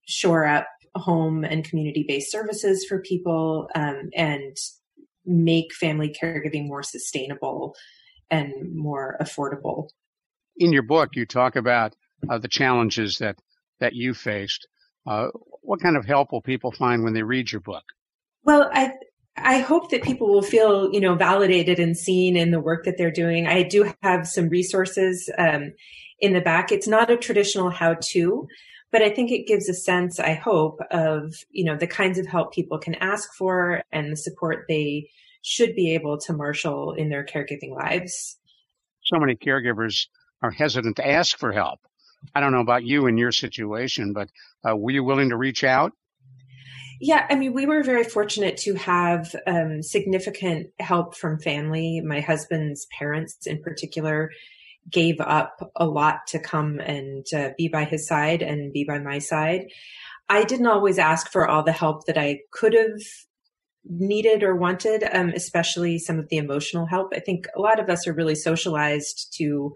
shore 0.07 0.45
up 0.45 0.67
home 0.95 1.43
and 1.43 1.63
community 1.63 2.03
based 2.07 2.31
services 2.31 2.85
for 2.87 3.01
people 3.01 3.69
um, 3.75 4.09
and 4.15 4.57
make 5.25 5.73
family 5.73 6.13
caregiving 6.21 6.67
more 6.67 6.83
sustainable 6.83 7.75
and 8.29 8.51
more 8.73 9.17
affordable. 9.21 9.87
In 10.57 10.73
your 10.73 10.83
book, 10.83 11.11
you 11.15 11.25
talk 11.25 11.55
about 11.55 11.95
uh, 12.29 12.37
the 12.37 12.47
challenges 12.47 13.17
that 13.19 13.37
that 13.79 13.93
you 13.93 14.13
faced. 14.13 14.67
Uh, 15.07 15.29
what 15.61 15.81
kind 15.81 15.95
of 15.97 16.05
help 16.05 16.31
will 16.31 16.41
people 16.41 16.71
find 16.71 17.03
when 17.03 17.13
they 17.13 17.23
read 17.23 17.51
your 17.51 17.61
book? 17.61 17.83
Well, 18.43 18.69
I 18.73 18.93
I 19.37 19.59
hope 19.59 19.91
that 19.91 20.03
people 20.03 20.27
will 20.27 20.41
feel, 20.41 20.91
you 20.91 20.99
know, 20.99 21.15
validated 21.15 21.79
and 21.79 21.95
seen 21.95 22.35
in 22.35 22.51
the 22.51 22.59
work 22.59 22.83
that 22.83 22.97
they're 22.97 23.11
doing. 23.11 23.47
I 23.47 23.63
do 23.63 23.91
have 24.03 24.27
some 24.27 24.49
resources 24.49 25.29
um, 25.37 25.73
in 26.19 26.33
the 26.33 26.41
back. 26.41 26.71
It's 26.71 26.87
not 26.87 27.09
a 27.09 27.17
traditional 27.17 27.69
how-to, 27.69 28.47
but 28.91 29.01
I 29.01 29.09
think 29.09 29.31
it 29.31 29.47
gives 29.47 29.69
a 29.69 29.73
sense, 29.73 30.19
I 30.19 30.33
hope, 30.33 30.79
of, 30.91 31.33
you 31.49 31.63
know, 31.63 31.77
the 31.77 31.87
kinds 31.87 32.19
of 32.19 32.27
help 32.27 32.53
people 32.53 32.77
can 32.77 32.95
ask 32.95 33.33
for 33.33 33.81
and 33.91 34.11
the 34.11 34.17
support 34.17 34.65
they 34.67 35.09
should 35.43 35.75
be 35.75 35.93
able 35.95 36.17
to 36.19 36.33
marshal 36.33 36.91
in 36.91 37.09
their 37.09 37.25
caregiving 37.25 37.73
lives. 37.73 38.37
So 39.05 39.17
many 39.17 39.35
caregivers 39.35 40.07
are 40.41 40.51
hesitant 40.51 40.97
to 40.97 41.07
ask 41.07 41.37
for 41.37 41.53
help. 41.53 41.79
I 42.33 42.39
don't 42.39 42.51
know 42.51 42.61
about 42.61 42.83
you 42.83 43.07
and 43.07 43.17
your 43.17 43.31
situation, 43.31 44.13
but 44.13 44.29
uh, 44.67 44.75
were 44.75 44.91
you 44.91 45.03
willing 45.03 45.29
to 45.29 45.37
reach 45.37 45.63
out? 45.63 45.93
Yeah, 47.03 47.25
I 47.29 47.35
mean, 47.35 47.53
we 47.53 47.65
were 47.65 47.81
very 47.81 48.03
fortunate 48.03 48.57
to 48.57 48.75
have 48.75 49.35
um, 49.47 49.81
significant 49.81 50.67
help 50.79 51.15
from 51.15 51.39
family. 51.39 51.99
My 51.99 52.19
husband's 52.19 52.85
parents, 52.97 53.47
in 53.47 53.59
particular, 53.63 54.29
gave 54.89 55.19
up 55.19 55.71
a 55.75 55.87
lot 55.87 56.27
to 56.27 56.39
come 56.39 56.79
and 56.79 57.25
uh, 57.35 57.49
be 57.57 57.67
by 57.67 57.85
his 57.85 58.07
side 58.07 58.43
and 58.43 58.71
be 58.71 58.83
by 58.83 58.99
my 58.99 59.17
side. 59.17 59.65
I 60.29 60.43
didn't 60.43 60.67
always 60.67 60.99
ask 60.99 61.31
for 61.31 61.47
all 61.47 61.63
the 61.63 61.71
help 61.71 62.05
that 62.05 62.19
I 62.19 62.41
could 62.51 62.73
have 62.73 63.01
needed 63.83 64.43
or 64.43 64.55
wanted, 64.55 65.03
um, 65.11 65.29
especially 65.29 65.97
some 65.97 66.19
of 66.19 66.29
the 66.29 66.37
emotional 66.37 66.85
help. 66.85 67.13
I 67.15 67.19
think 67.19 67.47
a 67.55 67.61
lot 67.61 67.79
of 67.79 67.89
us 67.89 68.07
are 68.07 68.13
really 68.13 68.35
socialized 68.35 69.33
to 69.37 69.73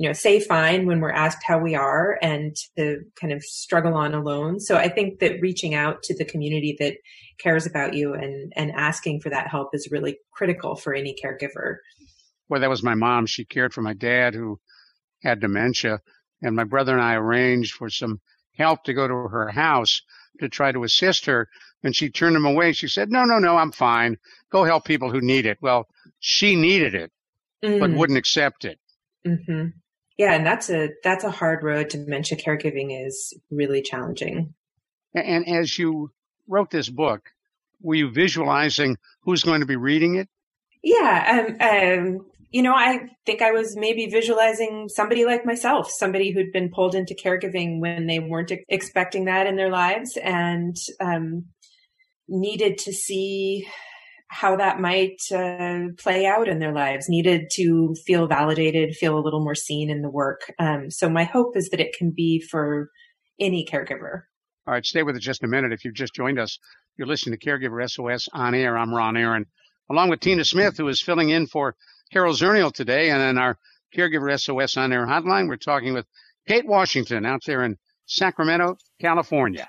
you 0.00 0.08
know, 0.08 0.14
say 0.14 0.40
fine 0.40 0.86
when 0.86 0.98
we're 1.00 1.12
asked 1.12 1.42
how 1.44 1.58
we 1.58 1.74
are 1.74 2.18
and 2.22 2.56
to 2.78 3.02
kind 3.20 3.34
of 3.34 3.42
struggle 3.42 3.92
on 3.92 4.14
alone. 4.14 4.58
So 4.58 4.76
I 4.76 4.88
think 4.88 5.18
that 5.18 5.42
reaching 5.42 5.74
out 5.74 6.02
to 6.04 6.16
the 6.16 6.24
community 6.24 6.74
that 6.80 6.94
cares 7.38 7.66
about 7.66 7.92
you 7.92 8.14
and, 8.14 8.50
and 8.56 8.72
asking 8.74 9.20
for 9.20 9.28
that 9.28 9.48
help 9.48 9.74
is 9.74 9.90
really 9.90 10.16
critical 10.32 10.74
for 10.74 10.94
any 10.94 11.14
caregiver. 11.22 11.76
Well, 12.48 12.62
that 12.62 12.70
was 12.70 12.82
my 12.82 12.94
mom. 12.94 13.26
She 13.26 13.44
cared 13.44 13.74
for 13.74 13.82
my 13.82 13.92
dad 13.92 14.32
who 14.34 14.58
had 15.22 15.38
dementia 15.38 16.00
and 16.40 16.56
my 16.56 16.64
brother 16.64 16.94
and 16.94 17.02
I 17.02 17.16
arranged 17.16 17.74
for 17.74 17.90
some 17.90 18.22
help 18.56 18.84
to 18.84 18.94
go 18.94 19.06
to 19.06 19.14
her 19.14 19.50
house 19.50 20.00
to 20.40 20.48
try 20.48 20.72
to 20.72 20.82
assist 20.82 21.26
her. 21.26 21.46
And 21.84 21.94
she 21.94 22.08
turned 22.08 22.36
him 22.36 22.46
away. 22.46 22.72
She 22.72 22.88
said, 22.88 23.10
no, 23.10 23.26
no, 23.26 23.38
no, 23.38 23.58
I'm 23.58 23.70
fine. 23.70 24.16
Go 24.50 24.64
help 24.64 24.86
people 24.86 25.10
who 25.10 25.20
need 25.20 25.44
it. 25.44 25.58
Well, 25.60 25.88
she 26.20 26.56
needed 26.56 26.94
it, 26.94 27.12
mm. 27.62 27.80
but 27.80 27.90
wouldn't 27.90 28.18
accept 28.18 28.64
it. 28.64 28.78
Mm-hmm 29.26 29.66
yeah, 30.20 30.34
and 30.34 30.44
that's 30.44 30.68
a 30.68 30.90
that's 31.02 31.24
a 31.24 31.30
hard 31.30 31.62
road. 31.62 31.88
Dementia 31.88 32.36
caregiving 32.36 33.06
is 33.06 33.32
really 33.50 33.80
challenging. 33.80 34.52
And 35.14 35.48
as 35.48 35.78
you 35.78 36.10
wrote 36.46 36.70
this 36.70 36.90
book, 36.90 37.30
were 37.80 37.94
you 37.94 38.10
visualizing 38.10 38.98
who's 39.22 39.42
going 39.42 39.60
to 39.60 39.66
be 39.66 39.76
reading 39.76 40.16
it? 40.16 40.28
Yeah, 40.82 41.46
um, 41.48 41.56
um, 41.66 42.26
you 42.50 42.60
know, 42.60 42.74
I 42.74 43.08
think 43.24 43.40
I 43.40 43.52
was 43.52 43.78
maybe 43.78 44.10
visualizing 44.10 44.90
somebody 44.90 45.24
like 45.24 45.46
myself, 45.46 45.90
somebody 45.90 46.32
who'd 46.32 46.52
been 46.52 46.68
pulled 46.68 46.94
into 46.94 47.14
caregiving 47.14 47.80
when 47.80 48.06
they 48.06 48.18
weren't 48.18 48.52
expecting 48.68 49.24
that 49.24 49.46
in 49.46 49.56
their 49.56 49.70
lives, 49.70 50.18
and 50.22 50.76
um, 51.00 51.46
needed 52.28 52.76
to 52.76 52.92
see 52.92 53.66
how 54.30 54.54
that 54.56 54.80
might 54.80 55.20
uh, 55.34 55.88
play 55.98 56.24
out 56.24 56.46
in 56.46 56.60
their 56.60 56.72
lives, 56.72 57.08
needed 57.08 57.50
to 57.52 57.94
feel 58.06 58.28
validated, 58.28 58.94
feel 58.94 59.18
a 59.18 59.20
little 59.20 59.42
more 59.42 59.56
seen 59.56 59.90
in 59.90 60.02
the 60.02 60.08
work. 60.08 60.52
Um, 60.60 60.88
so 60.88 61.10
my 61.10 61.24
hope 61.24 61.56
is 61.56 61.68
that 61.70 61.80
it 61.80 61.96
can 61.98 62.12
be 62.12 62.40
for 62.40 62.90
any 63.40 63.66
caregiver. 63.66 64.22
All 64.68 64.74
right, 64.74 64.86
stay 64.86 65.02
with 65.02 65.16
us 65.16 65.22
just 65.22 65.42
a 65.42 65.48
minute. 65.48 65.72
If 65.72 65.84
you've 65.84 65.94
just 65.94 66.14
joined 66.14 66.38
us, 66.38 66.60
you're 66.96 67.08
listening 67.08 67.36
to 67.36 67.44
Caregiver 67.44 67.90
SOS 67.90 68.28
on 68.32 68.54
air. 68.54 68.78
I'm 68.78 68.94
Ron 68.94 69.16
Aaron, 69.16 69.46
along 69.90 70.10
with 70.10 70.20
Tina 70.20 70.44
Smith, 70.44 70.76
who 70.76 70.86
is 70.86 71.02
filling 71.02 71.30
in 71.30 71.48
for 71.48 71.74
Carol 72.12 72.34
Zernial 72.34 72.72
today. 72.72 73.10
And 73.10 73.20
in 73.20 73.36
our 73.36 73.58
Caregiver 73.96 74.38
SOS 74.38 74.76
on 74.76 74.92
air 74.92 75.06
hotline, 75.06 75.48
we're 75.48 75.56
talking 75.56 75.92
with 75.92 76.06
Kate 76.46 76.66
Washington 76.66 77.26
out 77.26 77.40
there 77.46 77.64
in 77.64 77.78
Sacramento, 78.06 78.76
California. 79.00 79.68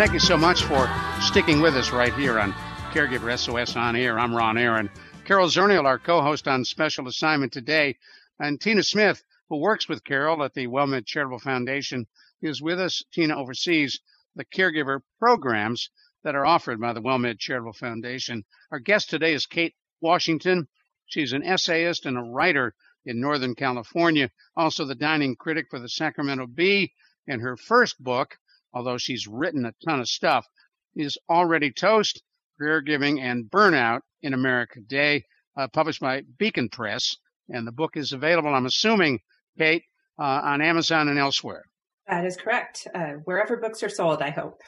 Thank 0.00 0.14
you 0.14 0.18
so 0.18 0.38
much 0.38 0.62
for 0.62 0.88
sticking 1.20 1.60
with 1.60 1.76
us 1.76 1.90
right 1.90 2.14
here 2.14 2.38
on 2.38 2.54
Caregiver 2.90 3.38
SOS 3.38 3.76
on 3.76 3.94
Air. 3.94 4.18
I'm 4.18 4.34
Ron 4.34 4.56
Aaron. 4.56 4.88
Carol 5.26 5.48
Zernial, 5.48 5.84
our 5.84 5.98
co-host 5.98 6.48
on 6.48 6.64
special 6.64 7.06
assignment 7.06 7.52
today, 7.52 7.98
and 8.38 8.58
Tina 8.58 8.82
Smith, 8.82 9.22
who 9.50 9.58
works 9.58 9.90
with 9.90 10.02
Carol 10.02 10.42
at 10.42 10.54
the 10.54 10.68
WellMed 10.68 11.04
Charitable 11.04 11.40
Foundation, 11.40 12.06
is 12.40 12.62
with 12.62 12.80
us. 12.80 13.04
Tina 13.12 13.38
oversees 13.38 14.00
the 14.36 14.46
caregiver 14.46 15.00
programs 15.18 15.90
that 16.24 16.34
are 16.34 16.46
offered 16.46 16.80
by 16.80 16.94
the 16.94 17.02
WellMed 17.02 17.38
Charitable 17.38 17.74
Foundation. 17.74 18.44
Our 18.72 18.78
guest 18.78 19.10
today 19.10 19.34
is 19.34 19.44
Kate 19.44 19.74
Washington. 20.00 20.68
She's 21.04 21.34
an 21.34 21.44
essayist 21.44 22.06
and 22.06 22.16
a 22.16 22.22
writer 22.22 22.74
in 23.04 23.20
Northern 23.20 23.54
California, 23.54 24.30
also 24.56 24.86
the 24.86 24.94
dining 24.94 25.36
critic 25.36 25.66
for 25.68 25.78
the 25.78 25.90
Sacramento 25.90 26.46
Bee. 26.46 26.94
And 27.28 27.42
her 27.42 27.58
first 27.58 28.02
book, 28.02 28.38
although 28.72 28.98
she's 28.98 29.26
written 29.26 29.64
a 29.64 29.74
ton 29.84 30.00
of 30.00 30.08
stuff, 30.08 30.46
is 30.94 31.18
Already 31.28 31.70
Toast, 31.70 32.22
Caregiving 32.60 33.20
and 33.20 33.50
Burnout 33.50 34.00
in 34.22 34.34
America 34.34 34.80
Today, 34.80 35.24
uh, 35.56 35.68
published 35.68 36.00
by 36.00 36.22
Beacon 36.38 36.68
Press. 36.68 37.16
And 37.48 37.66
the 37.66 37.72
book 37.72 37.96
is 37.96 38.12
available, 38.12 38.54
I'm 38.54 38.66
assuming, 38.66 39.20
Kate, 39.58 39.84
uh, 40.18 40.40
on 40.44 40.60
Amazon 40.60 41.08
and 41.08 41.18
elsewhere. 41.18 41.64
That 42.08 42.24
is 42.24 42.36
correct. 42.36 42.86
Uh, 42.94 43.14
wherever 43.24 43.56
books 43.56 43.82
are 43.82 43.88
sold, 43.88 44.22
I 44.22 44.30
hope. 44.30 44.60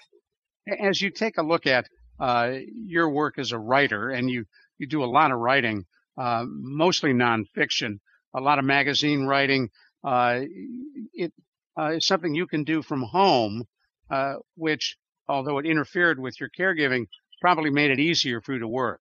As 0.81 1.01
you 1.01 1.11
take 1.11 1.39
a 1.39 1.43
look 1.43 1.67
at 1.67 1.87
uh, 2.21 2.53
your 2.75 3.11
work 3.11 3.39
as 3.39 3.53
a 3.53 3.59
writer, 3.59 4.11
and 4.11 4.31
you, 4.31 4.45
you 4.79 4.87
do 4.87 5.03
a 5.03 5.07
lot 5.07 5.33
of 5.33 5.39
writing, 5.39 5.85
uh, 6.17 6.45
mostly 6.47 7.13
nonfiction, 7.13 7.99
a 8.35 8.41
lot 8.41 8.59
of 8.59 8.65
magazine 8.65 9.25
writing. 9.25 9.71
Uh, 10.05 10.41
it 11.13 11.33
uh, 11.79 11.93
is 11.97 12.07
something 12.07 12.35
you 12.35 12.47
can 12.47 12.65
do 12.65 12.83
from 12.83 13.03
home, 13.03 13.65
uh, 14.13 14.35
which, 14.57 14.97
although 15.29 15.59
it 15.59 15.67
interfered 15.67 16.21
with 16.21 16.39
your 16.39 16.51
caregiving, 16.51 17.07
probably 17.41 17.71
made 17.71 17.91
it 17.91 17.99
easier 17.99 18.41
for 18.41 18.53
you 18.53 18.61
to 18.61 18.69
work. 18.69 19.01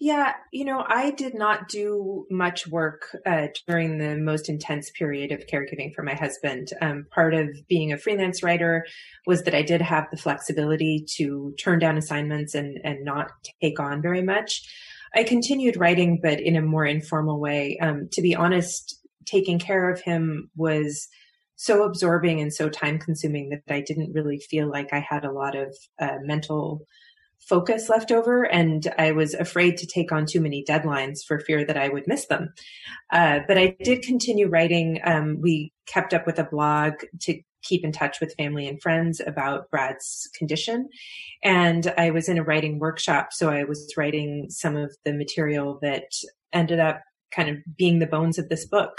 Yeah, 0.00 0.32
you 0.52 0.64
know, 0.64 0.84
I 0.84 1.12
did 1.12 1.32
not 1.32 1.68
do 1.68 2.26
much 2.28 2.66
work 2.66 3.16
uh, 3.24 3.46
during 3.68 3.98
the 3.98 4.16
most 4.16 4.48
intense 4.48 4.90
period 4.90 5.30
of 5.30 5.46
caregiving 5.46 5.94
for 5.94 6.02
my 6.02 6.14
husband. 6.14 6.72
Um, 6.80 7.06
part 7.12 7.34
of 7.34 7.50
being 7.68 7.92
a 7.92 7.96
freelance 7.96 8.42
writer 8.42 8.84
was 9.28 9.44
that 9.44 9.54
I 9.54 9.62
did 9.62 9.80
have 9.80 10.08
the 10.10 10.16
flexibility 10.16 11.06
to 11.18 11.54
turn 11.56 11.78
down 11.78 11.96
assignments 11.96 12.56
and, 12.56 12.80
and 12.82 13.04
not 13.04 13.30
take 13.62 13.78
on 13.78 14.02
very 14.02 14.22
much. 14.22 14.68
I 15.14 15.22
continued 15.22 15.76
writing, 15.76 16.18
but 16.20 16.40
in 16.40 16.56
a 16.56 16.62
more 16.62 16.84
informal 16.84 17.38
way. 17.38 17.78
Um, 17.80 18.08
to 18.10 18.22
be 18.22 18.34
honest, 18.34 18.98
taking 19.24 19.60
care 19.60 19.88
of 19.88 20.00
him 20.00 20.50
was 20.56 21.06
so 21.62 21.84
absorbing 21.84 22.40
and 22.40 22.52
so 22.52 22.68
time 22.68 22.98
consuming 22.98 23.50
that 23.50 23.62
I 23.72 23.82
didn't 23.82 24.12
really 24.12 24.40
feel 24.40 24.68
like 24.68 24.92
I 24.92 24.98
had 24.98 25.24
a 25.24 25.30
lot 25.30 25.54
of 25.54 25.76
uh, 26.00 26.18
mental 26.20 26.84
focus 27.38 27.88
left 27.88 28.10
over 28.10 28.42
and 28.42 28.92
I 28.98 29.12
was 29.12 29.34
afraid 29.34 29.76
to 29.76 29.86
take 29.86 30.10
on 30.10 30.26
too 30.26 30.40
many 30.40 30.64
deadlines 30.68 31.24
for 31.24 31.38
fear 31.38 31.64
that 31.64 31.76
I 31.76 31.88
would 31.88 32.08
miss 32.08 32.26
them. 32.26 32.52
Uh, 33.12 33.40
but 33.46 33.58
I 33.58 33.76
did 33.80 34.02
continue 34.02 34.48
writing. 34.48 34.98
Um, 35.04 35.40
we 35.40 35.72
kept 35.86 36.12
up 36.12 36.26
with 36.26 36.40
a 36.40 36.48
blog 36.50 36.94
to 37.20 37.40
keep 37.62 37.84
in 37.84 37.92
touch 37.92 38.20
with 38.20 38.34
family 38.34 38.66
and 38.66 38.82
friends 38.82 39.20
about 39.24 39.70
Brad's 39.70 40.28
condition. 40.36 40.88
And 41.44 41.94
I 41.96 42.10
was 42.10 42.28
in 42.28 42.38
a 42.38 42.42
writing 42.42 42.80
workshop. 42.80 43.32
So 43.32 43.50
I 43.50 43.62
was 43.62 43.94
writing 43.96 44.46
some 44.50 44.74
of 44.74 44.96
the 45.04 45.12
material 45.12 45.78
that 45.80 46.10
ended 46.52 46.80
up 46.80 47.02
kind 47.30 47.48
of 47.48 47.58
being 47.76 48.00
the 48.00 48.06
bones 48.06 48.36
of 48.36 48.48
this 48.48 48.66
book. 48.66 48.98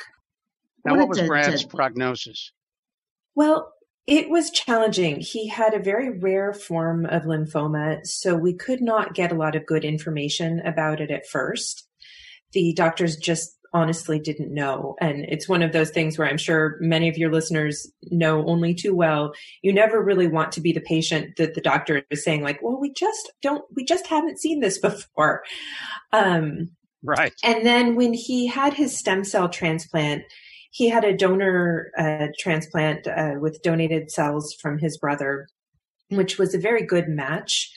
Now, 0.85 0.95
what 0.95 1.09
was 1.09 1.21
Brad's 1.21 1.63
prognosis? 1.63 2.51
Well, 3.35 3.73
it 4.05 4.29
was 4.29 4.51
challenging. 4.51 5.21
He 5.21 5.47
had 5.47 5.73
a 5.73 5.79
very 5.79 6.09
rare 6.17 6.53
form 6.53 7.05
of 7.05 7.23
lymphoma, 7.23 8.05
so 8.05 8.35
we 8.35 8.53
could 8.53 8.81
not 8.81 9.13
get 9.13 9.31
a 9.31 9.35
lot 9.35 9.55
of 9.55 9.65
good 9.65 9.85
information 9.85 10.59
about 10.59 10.99
it 10.99 11.09
at 11.09 11.27
first. 11.27 11.87
The 12.51 12.73
doctors 12.73 13.15
just 13.15 13.57
honestly 13.73 14.19
didn't 14.19 14.53
know. 14.53 14.95
And 15.01 15.25
it's 15.27 15.49
one 15.49 15.63
of 15.63 15.71
those 15.71 15.89
things 15.89 16.17
where 16.17 16.27
I'm 16.27 16.37
sure 16.37 16.77
many 16.79 17.09
of 17.09 17.17
your 17.17 17.31
listeners 17.31 17.91
know 18.03 18.45
only 18.45 18.75
too 18.75 18.93
well. 18.93 19.33
You 19.63 19.73
never 19.73 20.01
really 20.01 20.27
want 20.27 20.51
to 20.53 20.61
be 20.61 20.71
the 20.71 20.79
patient 20.79 21.37
that 21.37 21.55
the 21.55 21.61
doctor 21.61 22.03
is 22.11 22.23
saying, 22.23 22.43
like, 22.43 22.61
well, 22.61 22.79
we 22.79 22.93
just 22.93 23.31
don't, 23.41 23.65
we 23.75 23.83
just 23.83 24.07
haven't 24.07 24.39
seen 24.39 24.59
this 24.59 24.77
before. 24.79 25.43
Um, 26.11 26.69
right. 27.01 27.33
And 27.43 27.65
then 27.65 27.95
when 27.95 28.13
he 28.13 28.45
had 28.47 28.75
his 28.75 28.97
stem 28.97 29.23
cell 29.23 29.49
transplant, 29.49 30.23
he 30.73 30.89
had 30.89 31.05
a 31.05 31.15
donor 31.15 31.91
uh, 31.95 32.27
transplant 32.39 33.05
uh, 33.05 33.35
with 33.39 33.61
donated 33.61 34.09
cells 34.09 34.55
from 34.59 34.79
his 34.79 34.97
brother, 34.97 35.47
which 36.09 36.39
was 36.39 36.55
a 36.55 36.59
very 36.59 36.83
good 36.83 37.07
match. 37.07 37.71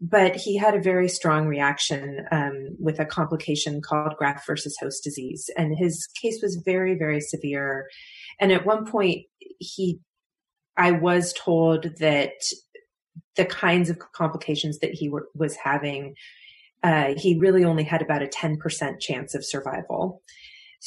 But 0.00 0.36
he 0.36 0.56
had 0.56 0.76
a 0.76 0.80
very 0.80 1.08
strong 1.08 1.48
reaction 1.48 2.24
um, 2.30 2.68
with 2.78 3.00
a 3.00 3.04
complication 3.04 3.80
called 3.82 4.16
graft 4.16 4.46
versus 4.46 4.76
host 4.78 5.02
disease. 5.02 5.50
And 5.56 5.76
his 5.76 6.06
case 6.22 6.38
was 6.40 6.62
very, 6.64 6.94
very 6.94 7.20
severe. 7.20 7.88
And 8.38 8.52
at 8.52 8.64
one 8.64 8.86
point, 8.86 9.22
he, 9.58 9.98
I 10.76 10.92
was 10.92 11.32
told 11.32 11.98
that 11.98 12.34
the 13.34 13.46
kinds 13.46 13.90
of 13.90 13.98
complications 14.12 14.78
that 14.78 14.94
he 14.94 15.10
was 15.34 15.56
having, 15.56 16.14
uh, 16.84 17.14
he 17.16 17.40
really 17.40 17.64
only 17.64 17.84
had 17.84 18.02
about 18.02 18.22
a 18.22 18.26
10% 18.26 19.00
chance 19.00 19.34
of 19.34 19.44
survival. 19.44 20.22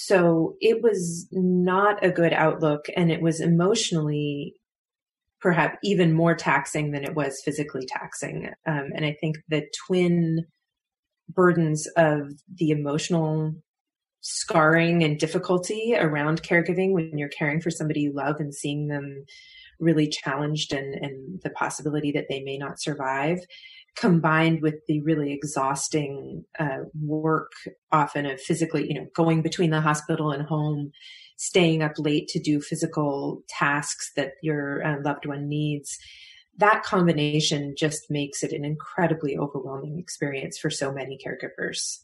So 0.01 0.55
it 0.61 0.81
was 0.81 1.27
not 1.29 2.03
a 2.05 2.09
good 2.09 2.31
outlook 2.31 2.85
and 2.95 3.11
it 3.11 3.21
was 3.21 3.41
emotionally 3.41 4.55
perhaps 5.41 5.77
even 5.83 6.13
more 6.13 6.35
taxing 6.35 6.91
than 6.91 7.03
it 7.03 7.15
was 7.15 7.41
physically 7.43 7.85
taxing. 7.85 8.49
Um, 8.65 8.91
and 8.95 9.05
I 9.05 9.17
think 9.19 9.39
the 9.49 9.67
twin 9.87 10.45
burdens 11.27 11.85
of 11.97 12.31
the 12.53 12.71
emotional 12.71 13.55
scarring 14.21 15.03
and 15.03 15.19
difficulty 15.19 15.93
around 15.97 16.43
caregiving 16.43 16.93
when 16.93 17.17
you're 17.17 17.27
caring 17.27 17.59
for 17.59 17.69
somebody 17.69 17.99
you 18.01 18.13
love 18.13 18.37
and 18.39 18.55
seeing 18.55 18.87
them 18.87 19.25
really 19.81 20.07
challenged 20.07 20.73
and, 20.73 20.93
and 20.95 21.41
the 21.43 21.49
possibility 21.49 22.13
that 22.13 22.27
they 22.29 22.41
may 22.41 22.57
not 22.57 22.79
survive 22.79 23.39
combined 23.99 24.61
with 24.61 24.75
the 24.87 25.01
really 25.01 25.33
exhausting 25.33 26.45
uh, 26.59 26.79
work 27.01 27.51
often 27.91 28.25
of 28.25 28.39
physically 28.39 28.87
you 28.87 28.93
know 28.93 29.07
going 29.13 29.41
between 29.41 29.71
the 29.71 29.81
hospital 29.81 30.31
and 30.31 30.43
home 30.43 30.91
staying 31.37 31.81
up 31.81 31.93
late 31.97 32.27
to 32.27 32.39
do 32.39 32.61
physical 32.61 33.43
tasks 33.49 34.11
that 34.15 34.33
your 34.41 34.85
uh, 34.85 34.97
loved 35.03 35.25
one 35.25 35.47
needs 35.47 35.97
that 36.57 36.83
combination 36.83 37.73
just 37.77 38.09
makes 38.09 38.43
it 38.43 38.51
an 38.51 38.65
incredibly 38.65 39.37
overwhelming 39.37 39.99
experience 39.99 40.57
for 40.57 40.69
so 40.69 40.91
many 40.91 41.17
caregivers 41.17 41.99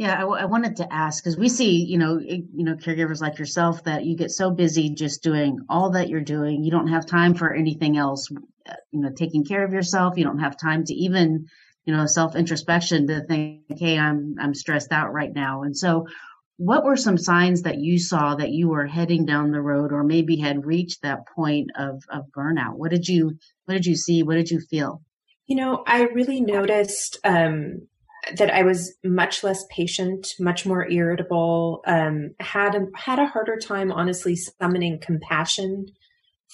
yeah, 0.00 0.18
I, 0.18 0.22
I 0.22 0.44
wanted 0.46 0.76
to 0.76 0.90
ask 0.90 1.22
because 1.22 1.36
we 1.36 1.50
see, 1.50 1.84
you 1.84 1.98
know, 1.98 2.18
you 2.18 2.46
know, 2.64 2.74
caregivers 2.74 3.20
like 3.20 3.38
yourself 3.38 3.84
that 3.84 4.06
you 4.06 4.16
get 4.16 4.30
so 4.30 4.50
busy 4.50 4.88
just 4.88 5.22
doing 5.22 5.58
all 5.68 5.90
that 5.90 6.08
you're 6.08 6.22
doing, 6.22 6.64
you 6.64 6.70
don't 6.70 6.86
have 6.86 7.04
time 7.04 7.34
for 7.34 7.52
anything 7.52 7.98
else. 7.98 8.30
Uh, 8.68 8.74
you 8.92 9.00
know, 9.00 9.10
taking 9.10 9.44
care 9.44 9.64
of 9.64 9.72
yourself, 9.72 10.16
you 10.16 10.24
don't 10.24 10.40
have 10.40 10.56
time 10.56 10.84
to 10.84 10.94
even, 10.94 11.46
you 11.84 11.94
know, 11.94 12.06
self 12.06 12.36
introspection 12.36 13.06
to 13.06 13.22
think, 13.24 13.62
hey, 13.68 13.98
I'm 13.98 14.36
I'm 14.40 14.54
stressed 14.54 14.92
out 14.92 15.12
right 15.12 15.32
now. 15.32 15.62
And 15.62 15.76
so, 15.76 16.06
what 16.56 16.84
were 16.84 16.96
some 16.96 17.16
signs 17.16 17.62
that 17.62 17.78
you 17.78 17.98
saw 17.98 18.34
that 18.34 18.50
you 18.50 18.68
were 18.68 18.86
heading 18.86 19.24
down 19.24 19.50
the 19.50 19.62
road, 19.62 19.92
or 19.92 20.04
maybe 20.04 20.36
had 20.36 20.66
reached 20.66 21.02
that 21.02 21.26
point 21.34 21.70
of 21.76 22.02
of 22.10 22.24
burnout? 22.36 22.76
What 22.76 22.90
did 22.90 23.08
you 23.08 23.38
What 23.64 23.74
did 23.74 23.86
you 23.86 23.96
see? 23.96 24.22
What 24.22 24.34
did 24.34 24.50
you 24.50 24.60
feel? 24.60 25.02
You 25.46 25.56
know, 25.56 25.82
I 25.86 26.02
really 26.02 26.40
noticed 26.40 27.18
um, 27.24 27.88
that 28.36 28.54
I 28.54 28.62
was 28.62 28.94
much 29.02 29.42
less 29.42 29.64
patient, 29.70 30.34
much 30.38 30.66
more 30.66 30.88
irritable, 30.88 31.82
um, 31.86 32.34
had 32.38 32.74
a, 32.74 32.86
had 32.94 33.18
a 33.18 33.26
harder 33.26 33.56
time, 33.56 33.90
honestly, 33.90 34.36
summoning 34.36 35.00
compassion 35.00 35.86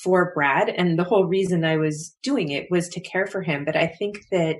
for 0.02 0.32
Brad. 0.34 0.68
And 0.68 0.98
the 0.98 1.04
whole 1.04 1.26
reason 1.26 1.64
I 1.64 1.76
was 1.76 2.16
doing 2.22 2.50
it 2.50 2.66
was 2.70 2.88
to 2.90 3.00
care 3.00 3.26
for 3.26 3.42
him. 3.42 3.64
But 3.64 3.76
I 3.76 3.86
think 3.86 4.18
that 4.30 4.56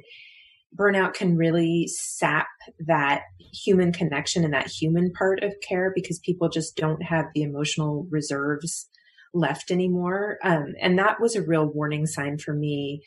burnout 0.77 1.15
can 1.15 1.37
really 1.37 1.87
sap 1.89 2.47
that 2.87 3.23
human 3.53 3.93
connection 3.93 4.45
and 4.45 4.53
that 4.53 4.69
human 4.69 5.13
part 5.13 5.43
of 5.43 5.55
care 5.67 5.93
because 5.95 6.19
people 6.19 6.49
just 6.49 6.77
don't 6.77 7.03
have 7.03 7.27
the 7.35 7.43
emotional 7.43 8.07
reserves 8.11 8.89
left 9.33 9.71
anymore. 9.71 10.39
Um, 10.43 10.75
and 10.81 10.99
that 10.99 11.21
was 11.21 11.37
a 11.37 11.43
real 11.43 11.67
warning 11.67 12.07
sign 12.07 12.39
for 12.39 12.55
me. 12.55 13.03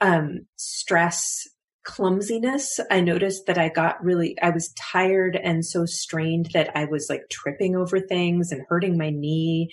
Um, 0.00 0.46
stress 0.56 1.46
clumsiness. 1.84 2.80
I 2.90 3.00
noticed 3.00 3.46
that 3.46 3.58
I 3.58 3.68
got 3.68 4.02
really, 4.04 4.36
I 4.42 4.50
was 4.50 4.72
tired 4.78 5.36
and 5.36 5.64
so 5.64 5.86
strained 5.86 6.50
that 6.52 6.70
I 6.76 6.84
was 6.84 7.06
like 7.08 7.22
tripping 7.30 7.76
over 7.76 7.98
things 8.00 8.52
and 8.52 8.66
hurting 8.68 8.98
my 8.98 9.10
knee. 9.10 9.70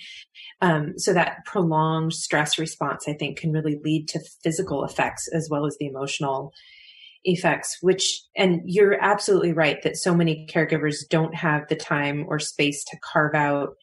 Um, 0.60 0.98
so 0.98 1.12
that 1.12 1.44
prolonged 1.44 2.14
stress 2.14 2.58
response, 2.58 3.06
I 3.06 3.12
think, 3.12 3.38
can 3.38 3.52
really 3.52 3.78
lead 3.84 4.08
to 4.08 4.20
physical 4.42 4.84
effects 4.84 5.28
as 5.32 5.48
well 5.50 5.66
as 5.66 5.76
the 5.78 5.86
emotional 5.86 6.52
effects, 7.24 7.78
which, 7.82 8.22
and 8.36 8.62
you're 8.64 9.02
absolutely 9.02 9.52
right 9.52 9.82
that 9.82 9.96
so 9.96 10.14
many 10.14 10.46
caregivers 10.50 11.06
don't 11.10 11.34
have 11.34 11.68
the 11.68 11.76
time 11.76 12.24
or 12.28 12.38
space 12.38 12.84
to 12.84 12.96
carve 13.02 13.34
out 13.34 13.76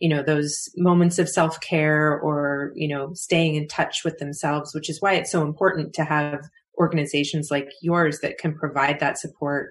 you 0.00 0.08
know 0.08 0.22
those 0.22 0.70
moments 0.76 1.18
of 1.18 1.28
self-care 1.28 2.18
or 2.18 2.72
you 2.74 2.88
know 2.88 3.12
staying 3.12 3.54
in 3.54 3.68
touch 3.68 4.02
with 4.02 4.18
themselves 4.18 4.74
which 4.74 4.88
is 4.88 5.00
why 5.00 5.12
it's 5.12 5.30
so 5.30 5.42
important 5.42 5.92
to 5.92 6.04
have 6.04 6.48
organizations 6.78 7.48
like 7.50 7.68
yours 7.82 8.20
that 8.20 8.38
can 8.38 8.54
provide 8.54 9.00
that 9.00 9.18
support 9.18 9.70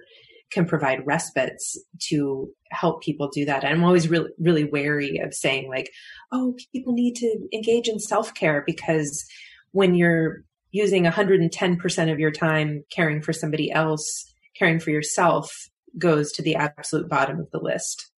can 0.50 0.66
provide 0.66 1.06
respites 1.06 1.78
to 2.08 2.48
help 2.70 3.02
people 3.02 3.28
do 3.32 3.44
that. 3.44 3.64
I'm 3.64 3.84
always 3.84 4.08
really, 4.08 4.30
really 4.38 4.64
wary 4.64 5.18
of 5.18 5.32
saying 5.32 5.68
like, 5.68 5.90
oh, 6.32 6.56
people 6.72 6.92
need 6.92 7.14
to 7.16 7.48
engage 7.52 7.88
in 7.88 8.00
self 8.00 8.34
care 8.34 8.64
because 8.66 9.24
when 9.72 9.94
you're 9.94 10.42
using 10.72 11.04
110% 11.04 12.12
of 12.12 12.18
your 12.18 12.30
time 12.30 12.84
caring 12.90 13.22
for 13.22 13.32
somebody 13.32 13.70
else, 13.70 14.32
caring 14.56 14.80
for 14.80 14.90
yourself 14.90 15.68
goes 15.98 16.32
to 16.32 16.42
the 16.42 16.56
absolute 16.56 17.08
bottom 17.08 17.40
of 17.40 17.50
the 17.50 17.60
list. 17.60 18.10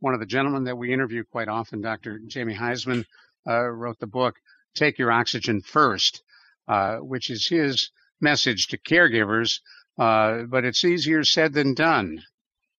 One 0.00 0.14
of 0.14 0.20
the 0.20 0.26
gentlemen 0.26 0.64
that 0.64 0.78
we 0.78 0.92
interview 0.92 1.24
quite 1.24 1.48
often, 1.48 1.80
Dr. 1.80 2.20
Jamie 2.26 2.54
Huysman, 2.54 3.04
uh, 3.48 3.68
wrote 3.68 3.98
the 3.98 4.06
book, 4.06 4.36
Take 4.74 4.98
Your 4.98 5.10
Oxygen 5.10 5.62
First. 5.62 6.22
uh, 6.68 6.96
which 6.96 7.30
is 7.30 7.46
his 7.46 7.90
message 8.20 8.68
to 8.68 8.78
caregivers. 8.78 9.60
Uh, 9.98 10.42
but 10.42 10.64
it's 10.64 10.84
easier 10.84 11.24
said 11.24 11.54
than 11.54 11.74
done. 11.74 12.22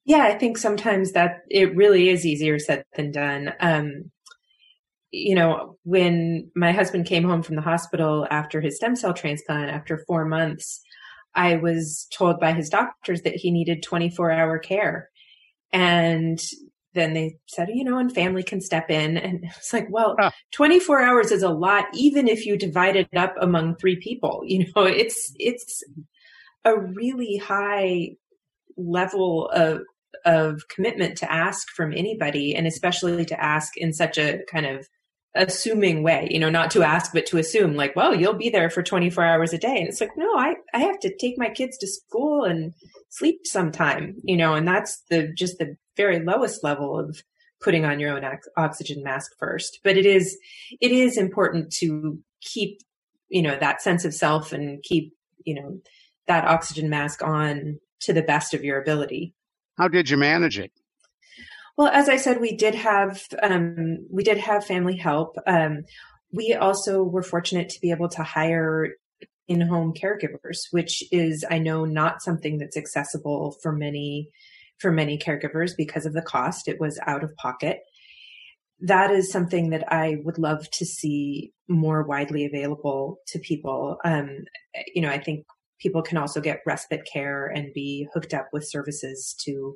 Yeah, 0.06 0.24
I 0.24 0.36
think 0.36 0.58
sometimes 0.58 1.12
that 1.12 1.42
it 1.50 1.76
really 1.76 2.10
is 2.10 2.26
easier 2.26 2.60
said 2.60 2.86
than 2.96 3.12
done. 3.12 3.54
Um, 3.60 4.12
you 5.12 5.36
know, 5.36 5.78
when 5.84 6.50
my 6.56 6.72
husband 6.72 7.06
came 7.06 7.24
home 7.24 7.44
from 7.44 7.56
the 7.56 7.62
hospital 7.62 8.26
after 8.30 8.62
his 8.62 8.78
stem 8.78 8.96
cell 8.96 9.14
transplant 9.14 9.70
after 9.70 10.04
four 10.08 10.24
months, 10.24 10.82
I 11.36 11.56
was 11.56 12.08
told 12.12 12.40
by 12.40 12.54
his 12.54 12.70
doctors 12.70 13.24
that 13.24 13.36
he 13.36 13.52
needed 13.52 13.84
24 13.84 14.32
hour 14.32 14.60
care. 14.60 15.10
And 15.74 16.40
then 16.98 17.14
they 17.14 17.38
said, 17.46 17.70
you 17.74 17.84
know, 17.84 17.98
and 17.98 18.14
family 18.14 18.44
can 18.44 18.62
step 18.62 18.90
in. 18.90 19.18
And 19.28 19.44
it's 19.44 19.74
like, 19.74 19.88
well, 19.90 20.16
huh. 20.20 20.32
24 20.54 21.02
hours 21.02 21.32
is 21.32 21.44
a 21.44 21.50
lot, 21.50 21.86
even 21.94 22.28
if 22.28 22.46
you 22.46 22.58
divide 22.58 22.96
it 22.96 23.10
up 23.16 23.36
among 23.40 23.76
three 23.76 23.98
people. 23.98 24.44
You 24.48 24.66
know, 24.76 24.84
it's, 24.84 25.34
it's 25.38 25.84
a 26.66 26.78
really 26.80 27.38
high 27.38 28.16
level 28.76 29.50
of, 29.50 29.82
of 30.26 30.68
commitment 30.68 31.18
to 31.20 31.32
ask 31.32 31.68
from 31.70 31.94
anybody 31.94 32.56
and 32.56 32.66
especially 32.66 33.26
to 33.26 33.44
ask 33.44 33.78
in 33.78 33.94
such 33.94 34.18
a 34.18 34.40
kind 34.52 34.66
of 34.66 34.88
assuming 35.36 36.04
way, 36.04 36.28
you 36.32 36.40
know, 36.40 36.50
not 36.50 36.72
to 36.72 36.84
ask, 36.84 37.14
but 37.14 37.26
to 37.28 37.38
assume 37.38 37.76
like, 37.76 37.96
well, 37.96 38.16
you'll 38.16 38.34
be 38.34 38.50
there 38.50 38.70
for 38.70 38.82
24 38.82 39.24
hours 39.24 39.54
a 39.54 39.58
day. 39.58 39.78
And 39.78 39.88
it's 39.88 40.02
like, 40.02 40.12
no, 40.18 40.38
I, 40.38 40.56
I 40.74 40.80
have 40.80 41.00
to 41.02 41.16
take 41.16 41.38
my 41.38 41.50
kids 41.50 41.78
to 41.78 41.88
school 41.88 42.44
and 42.44 42.74
sleep 43.10 43.42
sometime, 43.46 44.16
you 44.24 44.38
know, 44.38 44.54
and 44.56 44.68
that's 44.68 45.04
the, 45.10 45.32
just 45.34 45.60
the 45.60 45.76
very 45.96 46.24
lowest 46.24 46.64
level 46.64 47.00
of 47.00 47.22
putting 47.62 47.86
on 47.86 48.00
your 48.00 48.16
own 48.16 48.24
oxygen 48.58 49.04
mask 49.04 49.32
first. 49.40 49.80
But 49.84 49.98
it 49.98 50.06
is, 50.06 50.38
it 50.82 50.92
is 50.92 51.18
important 51.18 51.72
to 51.80 52.20
keep, 52.42 52.82
you 53.30 53.42
know, 53.42 53.58
that 53.60 53.82
sense 53.82 54.06
of 54.06 54.14
self 54.14 54.54
and 54.54 54.82
keep, 54.84 55.14
you 55.46 55.56
know, 55.56 55.80
that 56.28 56.46
oxygen 56.46 56.90
mask 56.90 57.24
on 57.24 57.80
to 58.02 58.14
the 58.14 58.22
best 58.22 58.54
of 58.54 58.64
your 58.64 58.80
ability. 58.82 59.34
How 59.78 59.88
did 59.88 60.10
you 60.10 60.18
manage 60.18 60.60
it? 60.60 60.72
Well, 61.78 61.90
as 61.90 62.10
I 62.10 62.18
said, 62.18 62.42
we 62.42 62.56
did 62.56 62.74
have 62.74 63.22
um, 63.42 64.08
we 64.10 64.24
did 64.24 64.40
have 64.40 64.66
family 64.66 64.98
help. 64.98 65.36
Um, 65.46 65.84
we 66.34 66.56
also 66.56 67.04
were 67.04 67.24
fortunate 67.24 67.70
to 67.70 67.82
be 67.82 67.92
able 67.92 68.10
to 68.10 68.24
hire 68.24 68.96
in-home 69.48 69.94
caregivers, 69.94 70.58
which 70.72 71.04
is 71.12 71.46
I 71.50 71.60
know 71.60 71.86
not 71.86 72.22
something 72.22 72.58
that's 72.58 72.78
accessible 72.78 73.56
for 73.62 73.72
many 73.72 74.30
for 74.80 74.92
many 74.92 75.18
caregivers 75.18 75.72
because 75.78 76.06
of 76.06 76.14
the 76.14 76.22
cost. 76.22 76.68
It 76.68 76.80
was 76.80 77.00
out 77.06 77.24
of 77.24 77.36
pocket. 77.36 77.80
That 78.80 79.12
is 79.12 79.32
something 79.32 79.70
that 79.70 79.92
I 79.92 80.18
would 80.24 80.38
love 80.38 80.70
to 80.72 80.86
see 80.86 81.52
more 81.68 82.04
widely 82.04 82.46
available 82.46 83.20
to 83.28 83.40
people. 83.40 83.98
Um, 84.04 84.46
you 84.94 85.02
know, 85.02 85.10
I 85.10 85.20
think 85.20 85.46
people 85.80 86.02
can 86.02 86.18
also 86.18 86.42
get 86.42 86.62
respite 86.66 87.08
care 87.12 87.48
and 87.48 87.74
be 87.74 88.08
hooked 88.14 88.34
up 88.34 88.48
with 88.52 88.68
services 88.68 89.36
to 89.46 89.76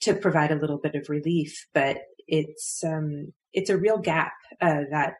to 0.00 0.14
provide 0.14 0.50
a 0.50 0.56
little 0.56 0.78
bit 0.78 0.94
of 0.94 1.08
relief, 1.08 1.66
but 1.74 1.98
it's 2.26 2.82
um, 2.84 3.32
it's 3.52 3.70
a 3.70 3.76
real 3.76 3.98
gap 3.98 4.32
uh, 4.60 4.82
that 4.90 5.14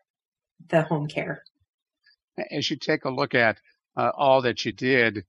the 0.69 0.83
home 0.83 1.07
care. 1.07 1.43
As 2.51 2.71
you 2.71 2.77
take 2.77 3.05
a 3.05 3.11
look 3.11 3.35
at 3.35 3.59
uh, 3.97 4.11
all 4.17 4.43
that 4.43 4.65
you 4.65 4.73
did, 4.73 5.25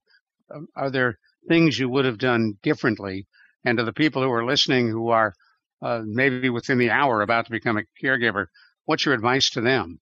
um, 0.54 0.68
are 0.76 0.90
there 0.90 1.18
things 1.48 1.78
you 1.78 1.88
would 1.88 2.04
have 2.04 2.18
done 2.18 2.58
differently? 2.62 3.26
And 3.64 3.78
to 3.78 3.84
the 3.84 3.92
people 3.92 4.22
who 4.22 4.30
are 4.30 4.44
listening 4.44 4.88
who 4.88 5.10
are 5.10 5.34
uh, 5.82 6.02
maybe 6.04 6.48
within 6.48 6.78
the 6.78 6.90
hour 6.90 7.22
about 7.22 7.46
to 7.46 7.50
become 7.50 7.76
a 7.76 7.84
caregiver, 8.02 8.46
what's 8.84 9.04
your 9.04 9.14
advice 9.14 9.50
to 9.50 9.60
them? 9.60 10.00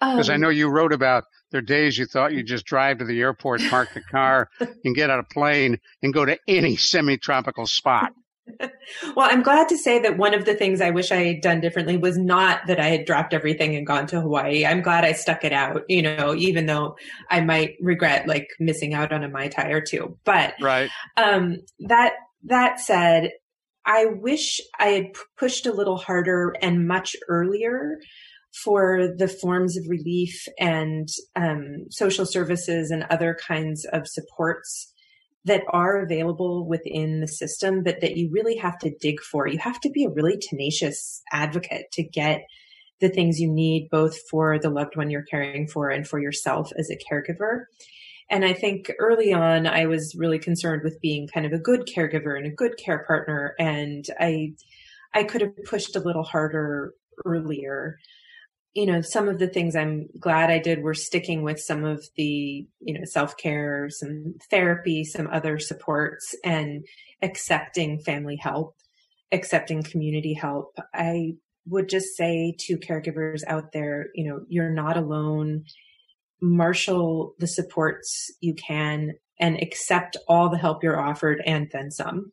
Because 0.00 0.28
um, 0.28 0.34
I 0.34 0.36
know 0.36 0.48
you 0.48 0.68
wrote 0.68 0.92
about 0.92 1.24
there 1.50 1.58
are 1.58 1.62
days 1.62 1.96
you 1.96 2.06
thought 2.06 2.32
you'd 2.32 2.46
just 2.46 2.64
drive 2.64 2.98
to 2.98 3.04
the 3.04 3.20
airport, 3.20 3.60
park 3.68 3.92
the 3.94 4.00
car, 4.00 4.48
and 4.84 4.94
get 4.94 5.10
on 5.10 5.20
a 5.20 5.24
plane 5.24 5.78
and 6.02 6.12
go 6.12 6.24
to 6.24 6.38
any 6.48 6.76
semi-tropical 6.76 7.66
spot. 7.66 8.12
Well, 9.16 9.28
I'm 9.30 9.42
glad 9.42 9.68
to 9.68 9.78
say 9.78 9.98
that 10.00 10.18
one 10.18 10.34
of 10.34 10.44
the 10.44 10.54
things 10.54 10.80
I 10.80 10.90
wish 10.90 11.12
I 11.12 11.24
had 11.24 11.40
done 11.40 11.60
differently 11.60 11.96
was 11.96 12.18
not 12.18 12.66
that 12.66 12.80
I 12.80 12.88
had 12.88 13.04
dropped 13.04 13.34
everything 13.34 13.76
and 13.76 13.86
gone 13.86 14.06
to 14.08 14.20
Hawaii. 14.20 14.66
I'm 14.66 14.82
glad 14.82 15.04
I 15.04 15.12
stuck 15.12 15.44
it 15.44 15.52
out, 15.52 15.84
you 15.88 16.02
know, 16.02 16.34
even 16.34 16.66
though 16.66 16.96
I 17.30 17.40
might 17.40 17.76
regret 17.80 18.26
like 18.26 18.48
missing 18.58 18.94
out 18.94 19.12
on 19.12 19.24
a 19.24 19.28
Mai 19.28 19.48
Tai 19.48 19.68
or 19.68 19.80
two. 19.80 20.18
But 20.24 20.54
right. 20.60 20.90
um, 21.16 21.58
that 21.80 22.14
that 22.44 22.80
said, 22.80 23.30
I 23.86 24.06
wish 24.06 24.60
I 24.78 24.88
had 24.88 25.06
pushed 25.38 25.66
a 25.66 25.72
little 25.72 25.96
harder 25.96 26.54
and 26.60 26.86
much 26.86 27.16
earlier 27.28 27.98
for 28.64 29.08
the 29.16 29.28
forms 29.28 29.76
of 29.76 29.88
relief 29.88 30.46
and 30.58 31.08
um, 31.36 31.86
social 31.90 32.26
services 32.26 32.90
and 32.90 33.04
other 33.04 33.36
kinds 33.46 33.84
of 33.86 34.06
supports 34.06 34.91
that 35.44 35.62
are 35.70 36.00
available 36.00 36.66
within 36.68 37.20
the 37.20 37.28
system, 37.28 37.82
but 37.82 38.00
that 38.00 38.16
you 38.16 38.30
really 38.30 38.56
have 38.56 38.78
to 38.78 38.94
dig 39.00 39.20
for. 39.20 39.48
You 39.48 39.58
have 39.58 39.80
to 39.80 39.90
be 39.90 40.04
a 40.04 40.10
really 40.10 40.38
tenacious 40.40 41.22
advocate 41.32 41.86
to 41.92 42.02
get 42.02 42.44
the 43.00 43.08
things 43.08 43.40
you 43.40 43.52
need, 43.52 43.88
both 43.90 44.16
for 44.30 44.58
the 44.58 44.70
loved 44.70 44.96
one 44.96 45.10
you're 45.10 45.24
caring 45.24 45.66
for 45.66 45.90
and 45.90 46.06
for 46.06 46.20
yourself 46.20 46.70
as 46.78 46.88
a 46.90 47.12
caregiver. 47.12 47.64
And 48.30 48.44
I 48.44 48.52
think 48.52 48.90
early 48.98 49.32
on, 49.32 49.66
I 49.66 49.86
was 49.86 50.14
really 50.16 50.38
concerned 50.38 50.82
with 50.84 51.00
being 51.02 51.26
kind 51.26 51.44
of 51.44 51.52
a 51.52 51.58
good 51.58 51.86
caregiver 51.86 52.36
and 52.36 52.46
a 52.46 52.54
good 52.54 52.76
care 52.78 53.04
partner. 53.04 53.54
And 53.58 54.04
I, 54.18 54.54
I 55.12 55.24
could 55.24 55.40
have 55.40 55.56
pushed 55.66 55.96
a 55.96 56.00
little 56.00 56.22
harder 56.22 56.94
earlier 57.26 57.98
you 58.74 58.86
know, 58.86 59.02
some 59.02 59.28
of 59.28 59.38
the 59.38 59.48
things 59.48 59.76
I'm 59.76 60.08
glad 60.18 60.50
I 60.50 60.58
did 60.58 60.82
were 60.82 60.94
sticking 60.94 61.42
with 61.42 61.60
some 61.60 61.84
of 61.84 62.06
the, 62.16 62.66
you 62.80 62.98
know, 62.98 63.04
self 63.04 63.36
care, 63.36 63.88
some 63.90 64.34
therapy, 64.50 65.04
some 65.04 65.28
other 65.30 65.58
supports, 65.58 66.34
and 66.44 66.84
accepting 67.20 67.98
family 67.98 68.36
help, 68.36 68.74
accepting 69.30 69.82
community 69.82 70.32
help. 70.32 70.78
I 70.94 71.34
would 71.66 71.88
just 71.88 72.16
say 72.16 72.56
to 72.60 72.78
caregivers 72.78 73.42
out 73.46 73.72
there, 73.72 74.08
you 74.14 74.28
know, 74.28 74.40
you're 74.48 74.70
not 74.70 74.96
alone. 74.96 75.64
Marshal 76.40 77.34
the 77.38 77.46
supports 77.46 78.30
you 78.40 78.54
can 78.54 79.12
and 79.38 79.62
accept 79.62 80.16
all 80.28 80.48
the 80.48 80.58
help 80.58 80.82
you're 80.82 81.00
offered 81.00 81.42
and 81.44 81.68
then 81.72 81.90
some. 81.90 82.32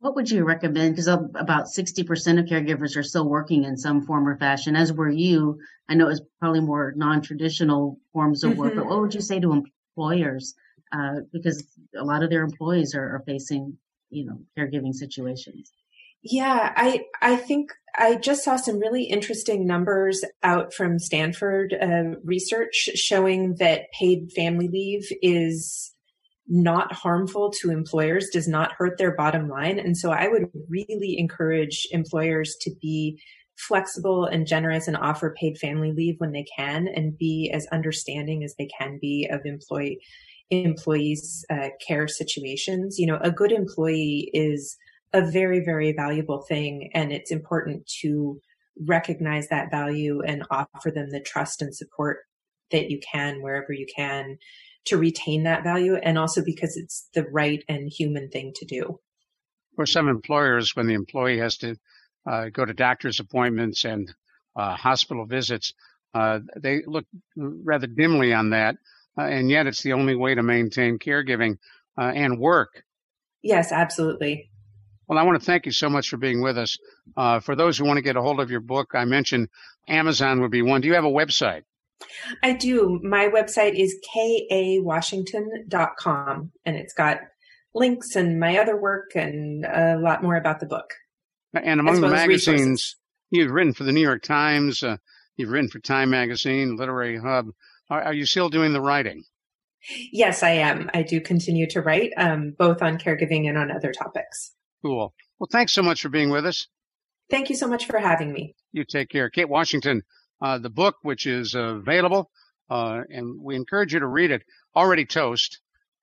What 0.00 0.14
would 0.14 0.30
you 0.30 0.44
recommend? 0.44 0.94
Because 0.94 1.08
about 1.08 1.66
60% 1.66 2.38
of 2.38 2.46
caregivers 2.46 2.96
are 2.96 3.02
still 3.02 3.28
working 3.28 3.64
in 3.64 3.76
some 3.76 4.06
form 4.06 4.28
or 4.28 4.36
fashion, 4.36 4.76
as 4.76 4.92
were 4.92 5.10
you. 5.10 5.58
I 5.88 5.94
know 5.94 6.08
it's 6.08 6.20
probably 6.38 6.60
more 6.60 6.92
non 6.96 7.20
traditional 7.20 7.98
forms 8.12 8.44
of 8.44 8.56
work, 8.56 8.72
mm-hmm. 8.72 8.80
but 8.80 8.88
what 8.88 9.00
would 9.00 9.14
you 9.14 9.20
say 9.20 9.40
to 9.40 9.52
employers? 9.52 10.54
Uh, 10.92 11.20
because 11.32 11.66
a 11.96 12.04
lot 12.04 12.22
of 12.22 12.30
their 12.30 12.44
employees 12.44 12.94
are, 12.94 13.16
are 13.16 13.22
facing, 13.26 13.76
you 14.10 14.24
know, 14.24 14.40
caregiving 14.56 14.94
situations. 14.94 15.72
Yeah, 16.22 16.72
I 16.76 17.04
I 17.20 17.36
think 17.36 17.72
I 17.96 18.16
just 18.16 18.44
saw 18.44 18.56
some 18.56 18.78
really 18.78 19.04
interesting 19.04 19.66
numbers 19.66 20.24
out 20.42 20.74
from 20.74 20.98
Stanford 20.98 21.74
uh, 21.80 22.18
research 22.24 22.90
showing 22.94 23.56
that 23.56 23.92
paid 23.92 24.32
family 24.32 24.68
leave 24.68 25.12
is 25.22 25.92
not 26.48 26.92
harmful 26.92 27.50
to 27.50 27.70
employers, 27.70 28.28
does 28.32 28.48
not 28.48 28.72
hurt 28.72 28.96
their 28.96 29.14
bottom 29.14 29.48
line. 29.48 29.78
And 29.78 29.96
so 29.96 30.10
I 30.10 30.28
would 30.28 30.48
really 30.68 31.16
encourage 31.18 31.86
employers 31.90 32.56
to 32.62 32.70
be 32.80 33.20
flexible 33.58 34.24
and 34.24 34.46
generous 34.46 34.86
and 34.86 34.96
offer 34.96 35.34
paid 35.38 35.58
family 35.58 35.92
leave 35.92 36.14
when 36.18 36.32
they 36.32 36.46
can 36.56 36.88
and 36.88 37.18
be 37.18 37.50
as 37.52 37.66
understanding 37.72 38.44
as 38.44 38.54
they 38.56 38.68
can 38.78 38.98
be 39.00 39.28
of 39.30 39.40
employee 39.44 39.98
employees 40.50 41.44
uh, 41.50 41.68
care 41.86 42.08
situations 42.08 42.98
you 42.98 43.06
know 43.06 43.18
a 43.20 43.30
good 43.30 43.52
employee 43.52 44.30
is 44.32 44.78
a 45.12 45.20
very 45.30 45.60
very 45.62 45.92
valuable 45.92 46.42
thing 46.48 46.88
and 46.94 47.12
it's 47.12 47.30
important 47.30 47.86
to 48.00 48.40
recognize 48.86 49.48
that 49.48 49.70
value 49.70 50.22
and 50.22 50.44
offer 50.50 50.90
them 50.90 51.10
the 51.10 51.20
trust 51.20 51.60
and 51.60 51.74
support 51.74 52.18
that 52.70 52.88
you 52.88 52.98
can 53.12 53.42
wherever 53.42 53.72
you 53.72 53.86
can 53.94 54.38
to 54.88 54.98
retain 54.98 55.44
that 55.44 55.62
value 55.62 55.96
and 55.96 56.18
also 56.18 56.44
because 56.44 56.76
it's 56.76 57.08
the 57.14 57.24
right 57.24 57.64
and 57.68 57.90
human 57.90 58.28
thing 58.28 58.52
to 58.56 58.64
do. 58.64 58.98
For 59.76 59.86
some 59.86 60.08
employers, 60.08 60.74
when 60.74 60.86
the 60.86 60.94
employee 60.94 61.38
has 61.38 61.56
to 61.58 61.76
uh, 62.28 62.48
go 62.48 62.64
to 62.64 62.74
doctor's 62.74 63.20
appointments 63.20 63.84
and 63.84 64.12
uh, 64.56 64.74
hospital 64.74 65.24
visits, 65.24 65.72
uh, 66.14 66.40
they 66.56 66.82
look 66.86 67.04
rather 67.36 67.86
dimly 67.86 68.32
on 68.32 68.50
that. 68.50 68.76
Uh, 69.18 69.24
and 69.24 69.50
yet 69.50 69.66
it's 69.66 69.82
the 69.82 69.92
only 69.92 70.14
way 70.14 70.34
to 70.34 70.42
maintain 70.42 70.98
caregiving 70.98 71.58
uh, 71.96 72.12
and 72.14 72.38
work. 72.38 72.82
Yes, 73.42 73.72
absolutely. 73.72 74.50
Well, 75.06 75.18
I 75.18 75.22
want 75.22 75.40
to 75.40 75.44
thank 75.44 75.64
you 75.64 75.72
so 75.72 75.88
much 75.88 76.08
for 76.08 76.18
being 76.18 76.42
with 76.42 76.58
us. 76.58 76.76
Uh, 77.16 77.40
for 77.40 77.56
those 77.56 77.78
who 77.78 77.86
want 77.86 77.96
to 77.96 78.02
get 78.02 78.16
a 78.16 78.22
hold 78.22 78.40
of 78.40 78.50
your 78.50 78.60
book, 78.60 78.90
I 78.94 79.04
mentioned 79.06 79.48
Amazon 79.88 80.40
would 80.42 80.50
be 80.50 80.62
one. 80.62 80.80
Do 80.80 80.88
you 80.88 80.94
have 80.94 81.04
a 81.04 81.10
website? 81.10 81.62
I 82.42 82.52
do. 82.52 83.00
My 83.02 83.28
website 83.28 83.74
is 83.74 83.98
kawashington.com 84.14 86.52
and 86.64 86.76
it's 86.76 86.94
got 86.94 87.18
links 87.74 88.16
and 88.16 88.40
my 88.40 88.58
other 88.58 88.80
work 88.80 89.14
and 89.14 89.64
a 89.64 89.98
lot 89.98 90.22
more 90.22 90.36
about 90.36 90.60
the 90.60 90.66
book. 90.66 90.94
And 91.54 91.80
among 91.80 92.00
the 92.00 92.08
magazines, 92.08 92.96
you've 93.30 93.50
written 93.50 93.72
for 93.72 93.84
the 93.84 93.92
New 93.92 94.00
York 94.00 94.22
Times, 94.22 94.82
uh, 94.82 94.98
you've 95.36 95.50
written 95.50 95.70
for 95.70 95.80
Time 95.80 96.10
Magazine, 96.10 96.76
Literary 96.76 97.18
Hub. 97.18 97.46
Are, 97.90 98.02
are, 98.02 98.12
you 98.12 98.26
still 98.26 98.50
doing 98.50 98.74
the 98.74 98.82
writing? 98.82 99.24
Yes, 100.12 100.42
I 100.42 100.50
am. 100.50 100.90
I 100.92 101.02
do 101.02 101.20
continue 101.20 101.66
to 101.70 101.80
write, 101.80 102.12
um, 102.18 102.54
both 102.58 102.82
on 102.82 102.98
caregiving 102.98 103.48
and 103.48 103.56
on 103.56 103.70
other 103.70 103.92
topics. 103.92 104.52
Cool. 104.82 105.14
Well, 105.38 105.48
thanks 105.50 105.72
so 105.72 105.82
much 105.82 106.02
for 106.02 106.10
being 106.10 106.30
with 106.30 106.44
us. 106.44 106.68
Thank 107.30 107.48
you 107.48 107.56
so 107.56 107.66
much 107.66 107.86
for 107.86 107.98
having 107.98 108.32
me. 108.32 108.54
You 108.72 108.84
take 108.84 109.08
care. 109.08 109.30
Kate 109.30 109.48
Washington, 109.48 110.02
uh, 110.40 110.58
the 110.58 110.70
book, 110.70 110.96
which 111.02 111.26
is 111.26 111.54
available, 111.54 112.30
uh, 112.70 113.02
and 113.10 113.40
we 113.40 113.56
encourage 113.56 113.92
you 113.92 114.00
to 114.00 114.06
read 114.06 114.30
it, 114.30 114.42
Already 114.76 115.04
Toast, 115.04 115.60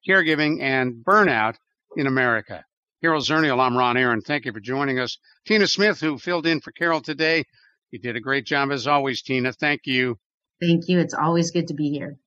Caregiving 0.07 0.61
and 0.61 1.03
Burnout 1.03 1.55
in 1.95 2.07
America. 2.07 2.63
Carol 3.01 3.21
Zernial, 3.21 3.59
I'm 3.59 3.77
Ron 3.77 3.97
Aaron. 3.97 4.21
Thank 4.21 4.45
you 4.45 4.51
for 4.51 4.59
joining 4.59 4.99
us. 4.99 5.17
Tina 5.45 5.67
Smith, 5.67 5.99
who 5.99 6.17
filled 6.17 6.47
in 6.47 6.59
for 6.59 6.71
Carol 6.71 7.01
today, 7.01 7.43
you 7.91 7.99
did 7.99 8.15
a 8.15 8.21
great 8.21 8.45
job 8.45 8.71
as 8.71 8.87
always, 8.87 9.21
Tina. 9.21 9.53
Thank 9.53 9.81
you. 9.85 10.17
Thank 10.59 10.87
you. 10.87 10.99
It's 10.99 11.13
always 11.13 11.51
good 11.51 11.67
to 11.67 11.73
be 11.73 11.89
here. 11.89 12.17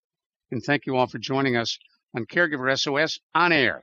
And 0.50 0.62
thank 0.62 0.86
you 0.86 0.96
all 0.96 1.06
for 1.06 1.18
joining 1.18 1.56
us 1.56 1.78
on 2.14 2.26
Caregiver 2.26 2.78
SOS 2.78 3.18
on 3.34 3.52
air. 3.52 3.82